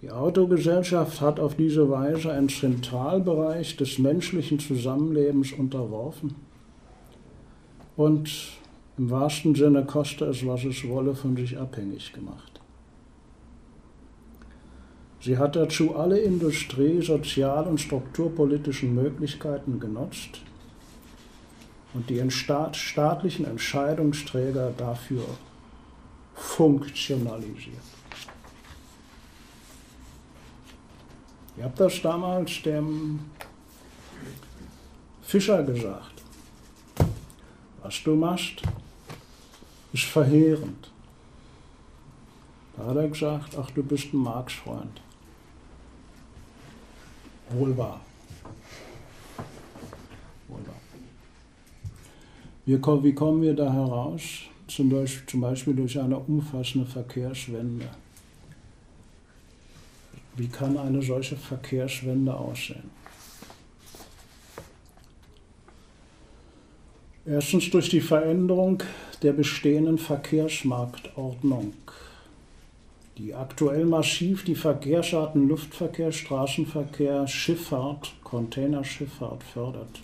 Die 0.01 0.11
Autogesellschaft 0.11 1.21
hat 1.21 1.39
auf 1.39 1.55
diese 1.55 1.89
Weise 1.89 2.31
einen 2.31 2.49
Zentralbereich 2.49 3.77
des 3.77 3.97
menschlichen 3.99 4.59
Zusammenlebens 4.59 5.53
unterworfen 5.53 6.35
und 7.95 8.57
im 8.97 9.09
wahrsten 9.09 9.53
Sinne 9.55 9.85
koste 9.85 10.25
es, 10.25 10.45
was 10.45 10.63
es 10.65 10.87
wolle, 10.87 11.15
von 11.15 11.35
sich 11.35 11.57
abhängig 11.57 12.13
gemacht. 12.13 12.56
Sie 15.19 15.37
hat 15.37 15.55
dazu 15.55 15.95
alle 15.95 16.19
Industrie-, 16.19 17.01
sozial- 17.01 17.67
und 17.67 17.81
strukturpolitischen 17.81 18.93
Möglichkeiten 18.93 19.79
genutzt 19.79 20.41
und 21.93 22.09
die 22.09 22.23
staatlichen 22.29 23.45
Entscheidungsträger 23.45 24.71
dafür 24.77 25.23
funktionalisiert. 26.35 27.75
Ich 31.57 31.63
habe 31.63 31.73
das 31.75 32.01
damals 32.03 32.61
dem 32.61 33.19
Fischer 35.23 35.63
gesagt. 35.63 36.21
Was 37.81 38.03
du 38.03 38.15
machst, 38.15 38.61
ist 39.91 40.03
verheerend. 40.03 40.91
Da 42.75 42.85
hat 42.85 42.97
er 42.97 43.07
gesagt, 43.07 43.57
ach 43.59 43.71
du 43.71 43.81
bist 43.81 44.13
ein 44.13 44.17
Marx-Freund. 44.17 45.01
Wohl 47.49 47.77
wahr. 47.77 48.01
Wohl 50.47 50.59
wahr. 50.67 50.81
Wie 53.03 53.13
kommen 53.13 53.41
wir 53.41 53.55
da 53.55 53.71
heraus? 53.71 54.21
Zum 54.67 54.89
Beispiel 54.89 55.73
durch 55.73 55.97
eine 55.99 56.19
umfassende 56.19 56.85
Verkehrswende. 56.85 57.87
Wie 60.35 60.47
kann 60.47 60.77
eine 60.77 61.01
solche 61.01 61.37
Verkehrswende 61.37 62.35
aussehen? 62.35 62.91
Erstens 67.25 67.71
durch 67.71 67.89
die 67.89 68.01
Veränderung 68.01 68.83
der 69.21 69.33
bestehenden 69.33 69.97
Verkehrsmarktordnung, 69.97 71.73
die 73.17 73.33
aktuell 73.33 73.85
massiv 73.85 74.43
die 74.43 74.55
Verkehrsarten 74.55 75.47
Luftverkehr, 75.47 76.11
Straßenverkehr, 76.11 77.27
Schifffahrt, 77.27 78.13
Containerschifffahrt 78.23 79.43
fördert. 79.43 80.01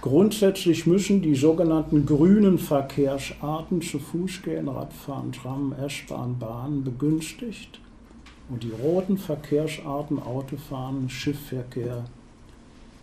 Grundsätzlich 0.00 0.86
müssen 0.86 1.22
die 1.22 1.36
sogenannten 1.36 2.04
grünen 2.04 2.58
Verkehrsarten 2.58 3.80
zu 3.82 3.98
Fuß 3.98 4.42
gehen, 4.42 4.68
Radfahren, 4.68 5.32
Tram, 5.32 5.72
S-Bahn, 5.72 6.38
Bahn 6.38 6.84
begünstigt 6.84 7.80
und 8.50 8.62
die 8.62 8.72
roten 8.72 9.16
Verkehrsarten 9.16 10.20
Autofahren, 10.20 11.08
Schiffverkehr 11.08 12.04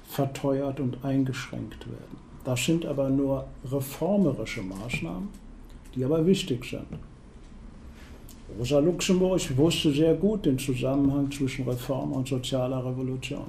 verteuert 0.08 0.80
und 0.80 1.04
eingeschränkt 1.04 1.88
werden. 1.88 2.18
Das 2.44 2.66
sind 2.66 2.86
aber 2.86 3.10
nur 3.10 3.48
reformerische 3.72 4.62
Maßnahmen, 4.62 5.30
die 5.96 6.04
aber 6.04 6.26
wichtig 6.26 6.66
sind. 6.66 6.88
Rosa 8.60 8.80
Luxemburg 8.80 9.58
wusste 9.58 9.92
sehr 9.92 10.14
gut 10.14 10.46
den 10.46 10.60
Zusammenhang 10.60 11.32
zwischen 11.32 11.68
Reform 11.68 12.12
und 12.12 12.28
sozialer 12.28 12.86
Revolution. 12.86 13.46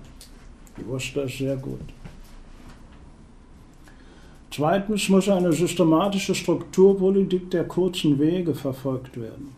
Die 0.79 0.87
wusste 0.87 1.23
es 1.23 1.39
sehr 1.39 1.57
gut. 1.57 1.81
Zweitens 4.51 5.09
muss 5.09 5.29
eine 5.29 5.53
systematische 5.53 6.35
Strukturpolitik 6.35 7.51
der 7.51 7.65
kurzen 7.65 8.19
Wege 8.19 8.55
verfolgt 8.55 9.21
werden. 9.21 9.49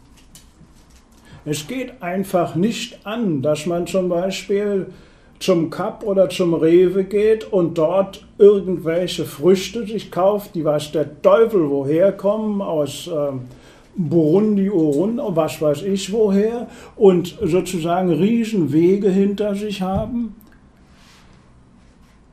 Es 1.45 1.69
geht 1.69 2.03
einfach 2.03 2.55
nicht 2.57 3.07
an, 3.07 3.41
dass 3.41 3.67
man 3.67 3.87
zum 3.87 4.09
Beispiel 4.09 4.87
zum 5.39 5.71
Kap 5.71 6.03
oder 6.03 6.29
zum 6.29 6.55
Rewe 6.55 7.05
geht 7.05 7.45
und 7.53 7.79
dort 7.79 8.27
irgendwelche 8.39 9.25
Früchte 9.27 9.87
sich 9.87 10.11
kauft, 10.11 10.55
die 10.55 10.65
weiß 10.65 10.93
der 10.93 11.21
Teufel 11.23 11.69
woher 11.69 12.13
kommen, 12.13 12.63
aus 12.63 13.07
ähm, 13.07 13.43
Burundi, 13.97 14.69
Urund, 14.69 15.21
was 15.25 15.61
weiß 15.61 15.83
ich 15.83 16.13
woher, 16.13 16.69
und 16.97 17.39
sozusagen 17.43 18.13
Riesenwege 18.13 19.11
hinter 19.11 19.55
sich 19.55 19.81
haben 19.81 20.35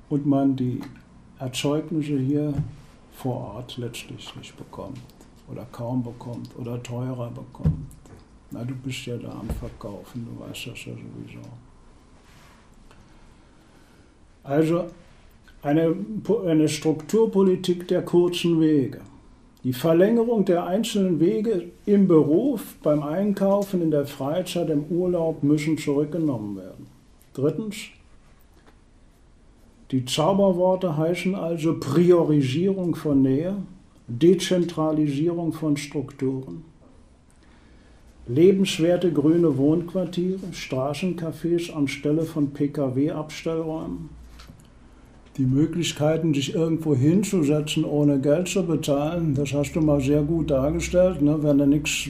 und 0.09 0.25
man 0.25 0.55
die 0.55 0.81
Erzeugnisse 1.39 2.19
hier 2.19 2.53
vor 3.13 3.55
Ort 3.55 3.77
letztlich 3.77 4.35
nicht 4.35 4.55
bekommt 4.57 4.99
oder 5.49 5.65
kaum 5.71 6.03
bekommt 6.03 6.49
oder 6.57 6.81
teurer 6.83 7.29
bekommt. 7.29 7.87
Na, 8.51 8.63
du 8.63 8.75
bist 8.75 9.05
ja 9.05 9.17
da 9.17 9.31
am 9.31 9.49
Verkaufen, 9.49 10.27
du 10.27 10.45
weißt 10.45 10.67
das 10.67 10.85
ja 10.85 10.93
sowieso. 10.93 11.41
Also 14.43 14.87
eine, 15.61 15.95
eine 16.45 16.67
Strukturpolitik 16.67 17.87
der 17.87 18.03
kurzen 18.03 18.59
Wege. 18.59 18.99
Die 19.63 19.73
Verlängerung 19.73 20.43
der 20.43 20.65
einzelnen 20.65 21.21
Wege 21.21 21.69
im 21.85 22.07
Beruf, 22.09 22.75
beim 22.83 23.01
Einkaufen, 23.01 23.81
in 23.81 23.91
der 23.91 24.05
Freizeit, 24.05 24.69
im 24.69 24.83
Urlaub 24.89 25.41
müssen 25.41 25.77
zurückgenommen 25.77 26.57
werden. 26.57 26.87
Drittens, 27.33 27.77
die 29.91 30.03
Zauberworte 30.03 30.97
heißen 30.97 31.33
also 31.35 31.79
Priorisierung 31.79 32.95
von 32.95 33.21
Nähe, 33.21 33.55
Dezentralisierung 34.07 35.53
von 35.53 35.77
Strukturen, 35.77 36.65
lebenswerte 38.27 39.13
grüne 39.13 39.57
Wohnquartiere, 39.57 40.47
Straßencafés 40.51 41.71
anstelle 41.71 42.23
von 42.23 42.51
Pkw-Abstellräumen, 42.51 44.09
die 45.37 45.45
Möglichkeiten, 45.45 46.33
sich 46.33 46.53
irgendwo 46.53 46.95
hinzusetzen, 46.95 47.85
ohne 47.85 48.19
Geld 48.19 48.47
zu 48.47 48.63
bezahlen, 48.65 49.33
das 49.33 49.51
hast 49.53 49.73
du 49.73 49.81
mal 49.81 49.99
sehr 49.99 50.21
gut 50.21 50.51
dargestellt. 50.51 51.21
Ne? 51.21 51.41
Wenn 51.41 51.57
du 51.57 51.65
nichts 51.65 52.05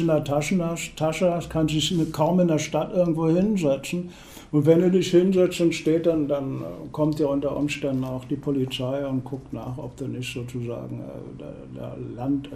in 0.00 0.06
der 0.08 0.24
Tasche 0.24 0.58
hast, 0.64 0.96
Tasche 0.96 1.32
hast, 1.32 1.50
kannst 1.50 1.74
du 1.74 1.78
dich 1.78 2.12
kaum 2.12 2.40
in 2.40 2.48
der 2.48 2.58
Stadt 2.58 2.92
irgendwo 2.92 3.28
hinsetzen. 3.28 4.10
Und 4.50 4.66
wenn 4.66 4.80
du 4.80 4.90
dich 4.90 5.10
hinsetzt 5.10 5.60
und 5.60 5.74
steht, 5.74 6.06
dann, 6.06 6.26
dann 6.26 6.64
kommt 6.90 7.20
ja 7.20 7.26
unter 7.26 7.56
Umständen 7.56 8.02
auch 8.04 8.24
die 8.24 8.36
Polizei 8.36 9.06
und 9.06 9.24
guckt 9.24 9.52
nach, 9.52 9.76
ob 9.76 9.96
du 9.96 10.08
nicht 10.08 10.32
sozusagen 10.32 11.00
äh, 11.00 11.76
der, 11.76 11.96
Land 12.16 12.48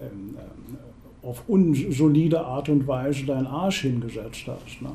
äh, 0.00 0.04
äh, 0.04 0.08
auf 1.26 1.42
unsolide 1.48 2.40
Art 2.40 2.68
und 2.68 2.86
Weise 2.86 3.26
deinen 3.26 3.48
Arsch 3.48 3.82
hingesetzt 3.82 4.44
hast. 4.46 4.80
Ne? 4.80 4.90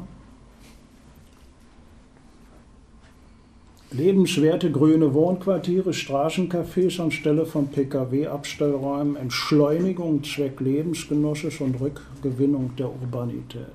Lebenswerte 3.95 4.71
grüne 4.71 5.13
Wohnquartiere, 5.13 5.93
Straßencafés 5.93 6.99
anstelle 6.99 7.45
von 7.45 7.67
Pkw-Abstellräumen, 7.67 9.15
Entschleunigung 9.15 10.23
Zweck 10.23 10.59
Lebensgenusses 10.61 11.61
und 11.61 11.79
Rückgewinnung 11.79 12.71
der 12.75 12.89
Urbanität. 12.89 13.67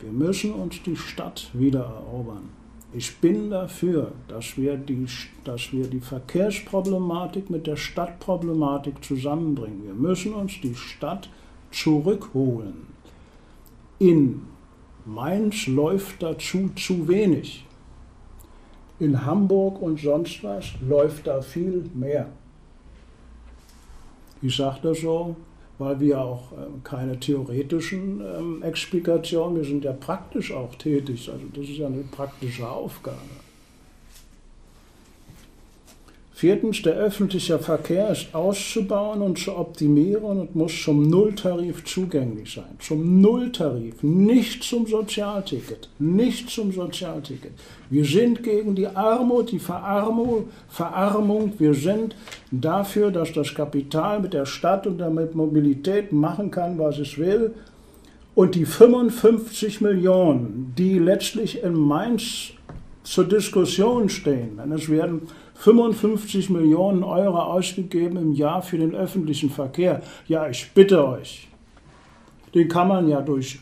Wir 0.00 0.10
müssen 0.10 0.54
uns 0.54 0.82
die 0.82 0.96
Stadt 0.96 1.50
wieder 1.52 1.80
erobern. 1.80 2.48
Ich 2.94 3.18
bin 3.18 3.50
dafür, 3.50 4.12
dass 4.28 4.56
wir, 4.56 4.78
die, 4.78 5.04
dass 5.44 5.74
wir 5.74 5.86
die 5.86 6.00
Verkehrsproblematik 6.00 7.50
mit 7.50 7.66
der 7.66 7.76
Stadtproblematik 7.76 9.04
zusammenbringen. 9.04 9.84
Wir 9.84 9.94
müssen 9.94 10.32
uns 10.32 10.54
die 10.62 10.74
Stadt 10.74 11.28
zurückholen. 11.70 12.86
In 13.98 14.40
Mainz 15.04 15.66
läuft 15.66 16.22
dazu 16.22 16.70
zu 16.74 17.06
wenig 17.06 17.66
in 19.00 19.24
Hamburg 19.24 19.80
und 19.80 19.98
sonst 19.98 20.44
was 20.44 20.66
läuft 20.86 21.26
da 21.26 21.40
viel 21.40 21.84
mehr. 21.94 22.26
Ich 24.42 24.56
sage 24.56 24.78
das 24.82 25.00
so, 25.00 25.36
weil 25.78 25.98
wir 26.00 26.20
auch 26.20 26.52
ähm, 26.52 26.84
keine 26.84 27.18
theoretischen 27.18 28.20
ähm, 28.20 28.62
Explikationen, 28.62 29.56
wir 29.56 29.64
sind 29.64 29.84
ja 29.84 29.92
praktisch 29.92 30.52
auch 30.52 30.74
tätig, 30.74 31.28
also 31.30 31.44
das 31.52 31.64
ist 31.64 31.78
ja 31.78 31.86
eine 31.86 32.02
praktische 32.02 32.68
Aufgabe. 32.68 33.16
Viertens, 36.40 36.80
der 36.80 36.94
öffentliche 36.94 37.58
Verkehr 37.58 38.12
ist 38.12 38.34
auszubauen 38.34 39.20
und 39.20 39.38
zu 39.38 39.54
optimieren 39.54 40.40
und 40.40 40.56
muss 40.56 40.72
zum 40.82 41.02
Nulltarif 41.02 41.84
zugänglich 41.84 42.54
sein. 42.54 42.78
Zum 42.78 43.20
Nulltarif, 43.20 44.02
nicht 44.02 44.62
zum 44.62 44.86
Sozialticket, 44.86 45.90
nicht 45.98 46.48
zum 46.48 46.72
Sozialticket. 46.72 47.52
Wir 47.90 48.06
sind 48.06 48.42
gegen 48.42 48.74
die 48.74 48.86
Armut, 48.86 49.52
die 49.52 49.58
Verarmung, 49.58 50.44
Verarmung. 50.70 51.52
Wir 51.58 51.74
sind 51.74 52.16
dafür, 52.50 53.10
dass 53.10 53.34
das 53.34 53.54
Kapital 53.54 54.20
mit 54.20 54.32
der 54.32 54.46
Stadt 54.46 54.86
und 54.86 54.96
damit 54.96 55.34
Mobilität 55.34 56.10
machen 56.10 56.50
kann, 56.50 56.78
was 56.78 56.98
es 56.98 57.18
will. 57.18 57.52
Und 58.34 58.54
die 58.54 58.64
55 58.64 59.82
Millionen, 59.82 60.72
die 60.78 60.98
letztlich 60.98 61.62
in 61.62 61.74
Mainz 61.74 62.52
zur 63.02 63.24
Diskussion 63.24 64.08
stehen, 64.08 64.56
denn 64.56 64.72
es 64.72 64.88
werden 64.88 65.22
55 65.60 66.48
Millionen 66.48 67.04
Euro 67.04 67.38
ausgegeben 67.38 68.16
im 68.16 68.32
Jahr 68.32 68.62
für 68.62 68.78
den 68.78 68.94
öffentlichen 68.94 69.50
Verkehr. 69.50 70.00
Ja, 70.26 70.48
ich 70.48 70.70
bitte 70.72 71.06
euch. 71.06 71.48
Den 72.54 72.66
kann 72.66 72.88
man 72.88 73.08
ja 73.08 73.20
durch 73.20 73.58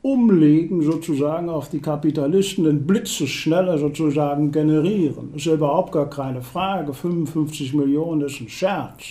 Umlegen 0.00 0.80
sozusagen 0.80 1.50
auf 1.50 1.68
die 1.68 1.80
Kapitalisten 1.80 2.64
den 2.64 2.86
Blitze 2.86 3.26
schneller 3.26 3.76
sozusagen 3.76 4.50
generieren. 4.50 5.34
Ist 5.36 5.44
ja 5.44 5.52
überhaupt 5.52 5.92
gar 5.92 6.08
keine 6.08 6.40
Frage. 6.40 6.94
55 6.94 7.74
Millionen 7.74 8.22
ist 8.22 8.40
ein 8.40 8.48
Scherz. 8.48 9.02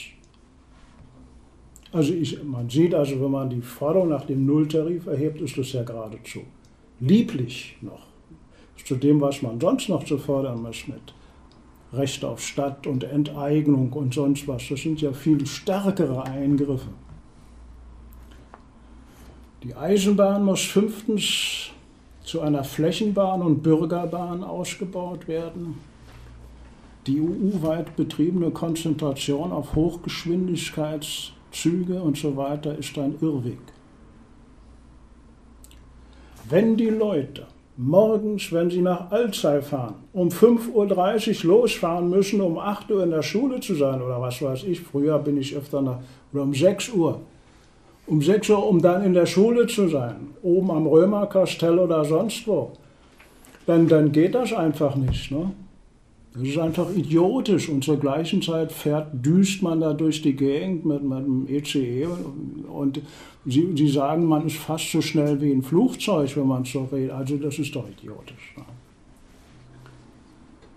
Also 1.91 2.11
ich, 2.13 2.43
man 2.43 2.67
sieht 2.67 2.95
also, 2.95 3.21
wenn 3.21 3.31
man 3.31 3.51
die 3.51 3.61
Forderung 3.61 4.09
nach 4.09 4.25
dem 4.25 4.47
Nulltarif 4.47 5.05
erhebt, 5.05 5.41
ist 5.41 5.59
das 5.59 5.73
ja 5.73 5.83
geradezu 5.83 6.39
lieblich 6.99 7.77
noch. 7.81 8.07
Zu 8.83 8.95
dem, 8.95 9.21
was 9.21 9.43
man 9.43 9.59
sonst 9.61 9.89
noch 9.89 10.03
zu 10.03 10.17
fordern 10.17 10.63
muss 10.63 10.87
mit 10.87 11.13
Recht 11.93 12.23
auf 12.23 12.41
Stadt 12.41 12.87
und 12.87 13.03
Enteignung 13.03 13.91
und 13.93 14.13
sonst 14.13 14.47
was. 14.47 14.63
Das 14.69 14.81
sind 14.81 15.01
ja 15.01 15.11
viel 15.11 15.45
stärkere 15.45 16.23
Eingriffe. 16.23 16.87
Die 19.63 19.75
Eisenbahn 19.75 20.45
muss 20.45 20.61
fünftens 20.61 21.71
zu 22.23 22.41
einer 22.41 22.63
Flächenbahn 22.63 23.41
und 23.41 23.61
Bürgerbahn 23.61 24.41
ausgebaut 24.43 25.27
werden. 25.27 25.75
Die 27.07 27.19
EU-weit 27.19 27.95
betriebene 27.95 28.51
Konzentration 28.51 29.51
auf 29.51 29.73
Hochgeschwindigkeitszüge 29.75 31.99
und 32.01 32.17
so 32.17 32.37
weiter 32.37 32.77
ist 32.77 32.95
ein 32.97 33.15
Irrweg. 33.21 33.59
Wenn 36.49 36.77
die 36.77 36.89
Leute 36.89 37.47
morgens, 37.77 38.51
wenn 38.51 38.69
sie 38.69 38.81
nach 38.81 39.11
Alzey 39.11 39.61
fahren, 39.61 39.95
um 40.13 40.29
5.30 40.29 41.45
Uhr 41.45 41.51
losfahren 41.51 42.09
müssen, 42.09 42.41
um 42.41 42.57
8 42.57 42.91
Uhr 42.91 43.03
in 43.03 43.11
der 43.11 43.23
Schule 43.23 43.59
zu 43.59 43.75
sein 43.75 44.01
oder 44.01 44.21
was 44.21 44.41
weiß 44.41 44.63
ich, 44.63 44.81
früher 44.81 45.19
bin 45.19 45.37
ich 45.37 45.55
öfter 45.55 45.81
nach, 45.81 45.99
oder 46.33 46.43
um 46.43 46.53
6 46.53 46.89
Uhr, 46.89 47.21
um 48.07 48.21
6 48.21 48.49
Uhr, 48.49 48.67
um 48.67 48.81
dann 48.81 49.03
in 49.03 49.13
der 49.13 49.25
Schule 49.25 49.67
zu 49.67 49.87
sein, 49.87 50.31
oben 50.41 50.71
am 50.71 50.85
Römerkastell 50.85 51.79
oder 51.79 52.03
sonst 52.05 52.47
wo, 52.47 52.71
dann, 53.65 53.87
dann 53.87 54.11
geht 54.11 54.35
das 54.35 54.53
einfach 54.53 54.95
nicht. 54.95 55.31
Ne? 55.31 55.51
Das 56.33 56.43
ist 56.43 56.57
einfach 56.57 56.89
idiotisch 56.95 57.67
und 57.67 57.83
zur 57.83 57.97
gleichen 57.97 58.41
Zeit 58.41 58.71
fährt, 58.71 59.09
düst 59.13 59.61
man 59.61 59.81
da 59.81 59.93
durch 59.93 60.21
die 60.21 60.33
Gegend 60.33 60.85
mit, 60.85 61.03
mit 61.03 61.19
dem 61.19 61.45
ECE 61.47 62.07
und 62.71 63.01
sie, 63.45 63.67
sie 63.75 63.89
sagen, 63.89 64.25
man 64.25 64.47
ist 64.47 64.55
fast 64.55 64.91
so 64.91 65.01
schnell 65.01 65.41
wie 65.41 65.51
ein 65.51 65.61
Flugzeug, 65.61 66.37
wenn 66.37 66.47
man 66.47 66.63
so 66.63 66.85
redet. 66.85 67.11
Also 67.11 67.35
das 67.35 67.59
ist 67.59 67.75
doch 67.75 67.85
idiotisch. 67.87 68.53
Ne? 68.55 68.63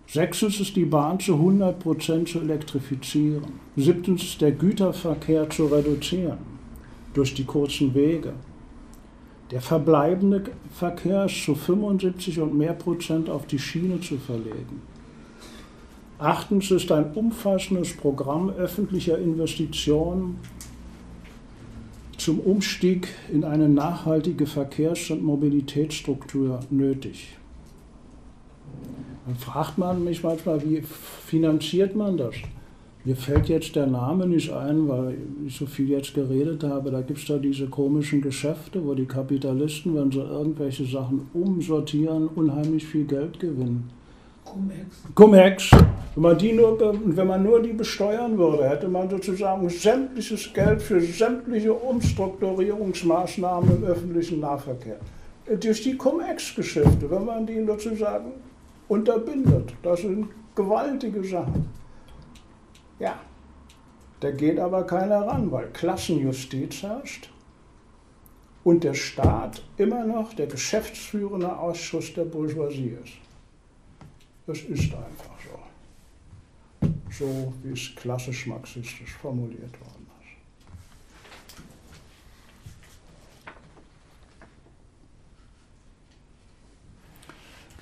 Sechstens 0.09 0.61
ist 0.61 0.75
die 0.75 0.85
Bahn 0.85 1.21
zu 1.21 1.35
100% 1.35 2.25
zu 2.27 2.41
elektrifizieren. 2.41 3.45
Siebtens 3.77 4.23
ist 4.23 4.41
der 4.41 4.53
Güterverkehr 4.53 5.49
zu 5.51 5.67
reduzieren 5.67 6.39
durch 7.15 7.35
die 7.35 7.45
kurzen 7.45 7.95
Wege. 7.95 8.33
Der 9.51 9.61
verbleibende 9.61 10.45
Verkehr 10.73 11.27
ist 11.27 11.45
zu 11.45 11.55
75 11.55 12.41
und 12.41 12.57
mehr 12.57 12.75
Prozent 12.75 13.31
auf 13.31 13.47
die 13.47 13.59
Schiene 13.59 14.01
zu 14.01 14.17
verlegen. 14.19 14.83
Achtens 16.19 16.71
ist 16.71 16.93
ein 16.93 17.13
umfassendes 17.15 17.97
Programm 17.97 18.51
öffentlicher 18.51 19.19
Investitionen 19.19 20.39
zum 22.17 22.39
Umstieg 22.39 23.09
in 23.33 23.45
eine 23.45 23.69
nachhaltige 23.69 24.47
Verkehrs- 24.47 25.11
und 25.11 25.25
Mobilitätsstruktur 25.25 26.61
nötig. 26.71 27.37
Dann 29.27 29.35
fragt 29.37 29.77
man 29.77 30.05
mich 30.05 30.23
manchmal, 30.23 30.63
wie 30.65 30.83
finanziert 31.27 31.97
man 31.97 32.17
das? 32.17 32.35
Mir 33.05 33.17
fällt 33.17 33.49
jetzt 33.49 33.77
der 33.77 33.87
Name 33.87 34.27
nicht 34.27 34.51
ein, 34.51 34.89
weil 34.89 35.19
ich 35.47 35.57
so 35.57 35.67
viel 35.67 35.91
jetzt 35.91 36.15
geredet 36.15 36.63
habe. 36.63 36.91
Da 36.91 37.03
gibt 37.03 37.19
es 37.19 37.27
da 37.27 37.37
diese 37.37 37.67
komischen 37.67 38.23
Geschäfte, 38.23 38.87
wo 38.87 38.95
die 38.95 39.05
Kapitalisten, 39.05 39.95
wenn 39.95 40.11
sie 40.11 40.21
irgendwelche 40.21 40.87
Sachen 40.87 41.29
umsortieren, 41.35 42.29
unheimlich 42.29 42.87
viel 42.87 43.05
Geld 43.05 43.41
gewinnen. 43.41 43.91
Cum-Ex. 45.15 45.71
Wenn 46.15 46.23
man, 46.23 46.39
die 46.39 46.53
nur, 46.53 46.79
wenn 46.79 47.27
man 47.27 47.43
nur 47.43 47.63
die 47.63 47.73
besteuern 47.73 48.39
würde, 48.39 48.69
hätte 48.69 48.89
man 48.89 49.11
sozusagen 49.11 49.69
sämtliches 49.69 50.53
Geld 50.53 50.81
für 50.81 51.01
sämtliche 51.01 51.73
Umstrukturierungsmaßnahmen 51.73 53.77
im 53.77 53.85
öffentlichen 53.85 54.41
Nahverkehr. 54.41 54.99
Durch 55.61 55.83
die 55.83 55.97
Cum-Ex-Geschäfte, 55.97 57.11
wenn 57.11 57.25
man 57.25 57.47
die 57.47 57.65
sozusagen 57.65 58.33
unterbindet. 58.89 59.75
Das 59.83 60.01
sind 60.01 60.29
gewaltige 60.55 61.23
Sachen. 61.25 61.69
Ja, 62.99 63.19
da 64.21 64.31
geht 64.31 64.59
aber 64.59 64.85
keiner 64.85 65.27
ran, 65.27 65.51
weil 65.51 65.69
Klassenjustiz 65.73 66.83
herrscht 66.83 67.31
und 68.63 68.85
der 68.85 68.95
Staat 68.95 69.63
immer 69.77 70.05
noch 70.05 70.33
der 70.33 70.47
geschäftsführende 70.47 71.59
Ausschuss 71.59 72.15
der 72.15 72.25
Bourgeoisie 72.25 72.97
ist. 73.03 73.24
Das 74.47 74.59
ist 74.59 74.93
einfach 74.93 75.39
so. 75.43 76.89
So 77.11 77.53
wie 77.63 77.73
es 77.73 77.95
klassisch 77.97 78.47
marxistisch 78.47 79.13
formuliert 79.21 79.81
worden 79.81 80.07
ist. 80.21 80.35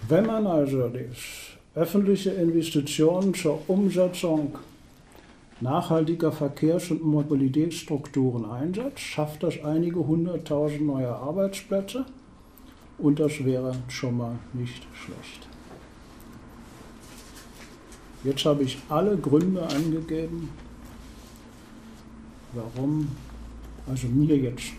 Wenn 0.08 0.26
man 0.26 0.46
also 0.46 0.88
die 0.88 1.08
öffentliche 1.74 2.30
Investitionen 2.30 3.34
zur 3.34 3.68
Umsetzung 3.68 4.58
nachhaltiger 5.60 6.30
Verkehrs- 6.30 6.90
und 6.90 7.02
Mobilitätsstrukturen 7.02 8.44
einsetzt, 8.44 9.00
schafft 9.00 9.42
das 9.42 9.62
einige 9.64 10.06
hunderttausend 10.06 10.82
neue 10.82 11.08
Arbeitsplätze 11.08 12.04
und 12.98 13.18
das 13.18 13.44
wäre 13.44 13.74
schon 13.88 14.16
mal 14.16 14.38
nicht 14.52 14.86
schlecht. 14.94 15.51
Jetzt 18.25 18.45
habe 18.45 18.62
ich 18.62 18.79
alle 18.89 19.16
Gründe 19.16 19.62
angegeben, 19.62 20.49
warum, 22.53 23.09
also 23.89 24.07
mir 24.07 24.37
jetzt 24.37 24.73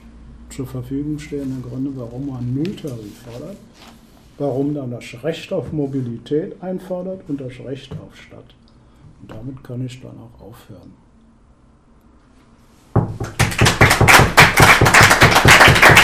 zur 0.49 0.65
Verfügung 0.65 1.19
stehende 1.19 1.67
Gründe, 1.67 1.91
warum 1.95 2.27
man 2.27 2.53
Nulltarif 2.53 3.19
fordert, 3.19 3.57
warum 4.37 4.73
dann 4.73 4.91
das 4.91 5.23
Recht 5.23 5.51
auf 5.51 5.71
Mobilität 5.73 6.61
einfordert 6.61 7.21
und 7.27 7.41
das 7.41 7.59
Recht 7.65 7.91
auf 7.93 8.15
Stadt. 8.15 8.55
Und 9.21 9.31
damit 9.31 9.63
kann 9.63 9.85
ich 9.85 9.99
dann 10.01 10.15
auch 10.17 10.41
aufhören. 10.41 10.93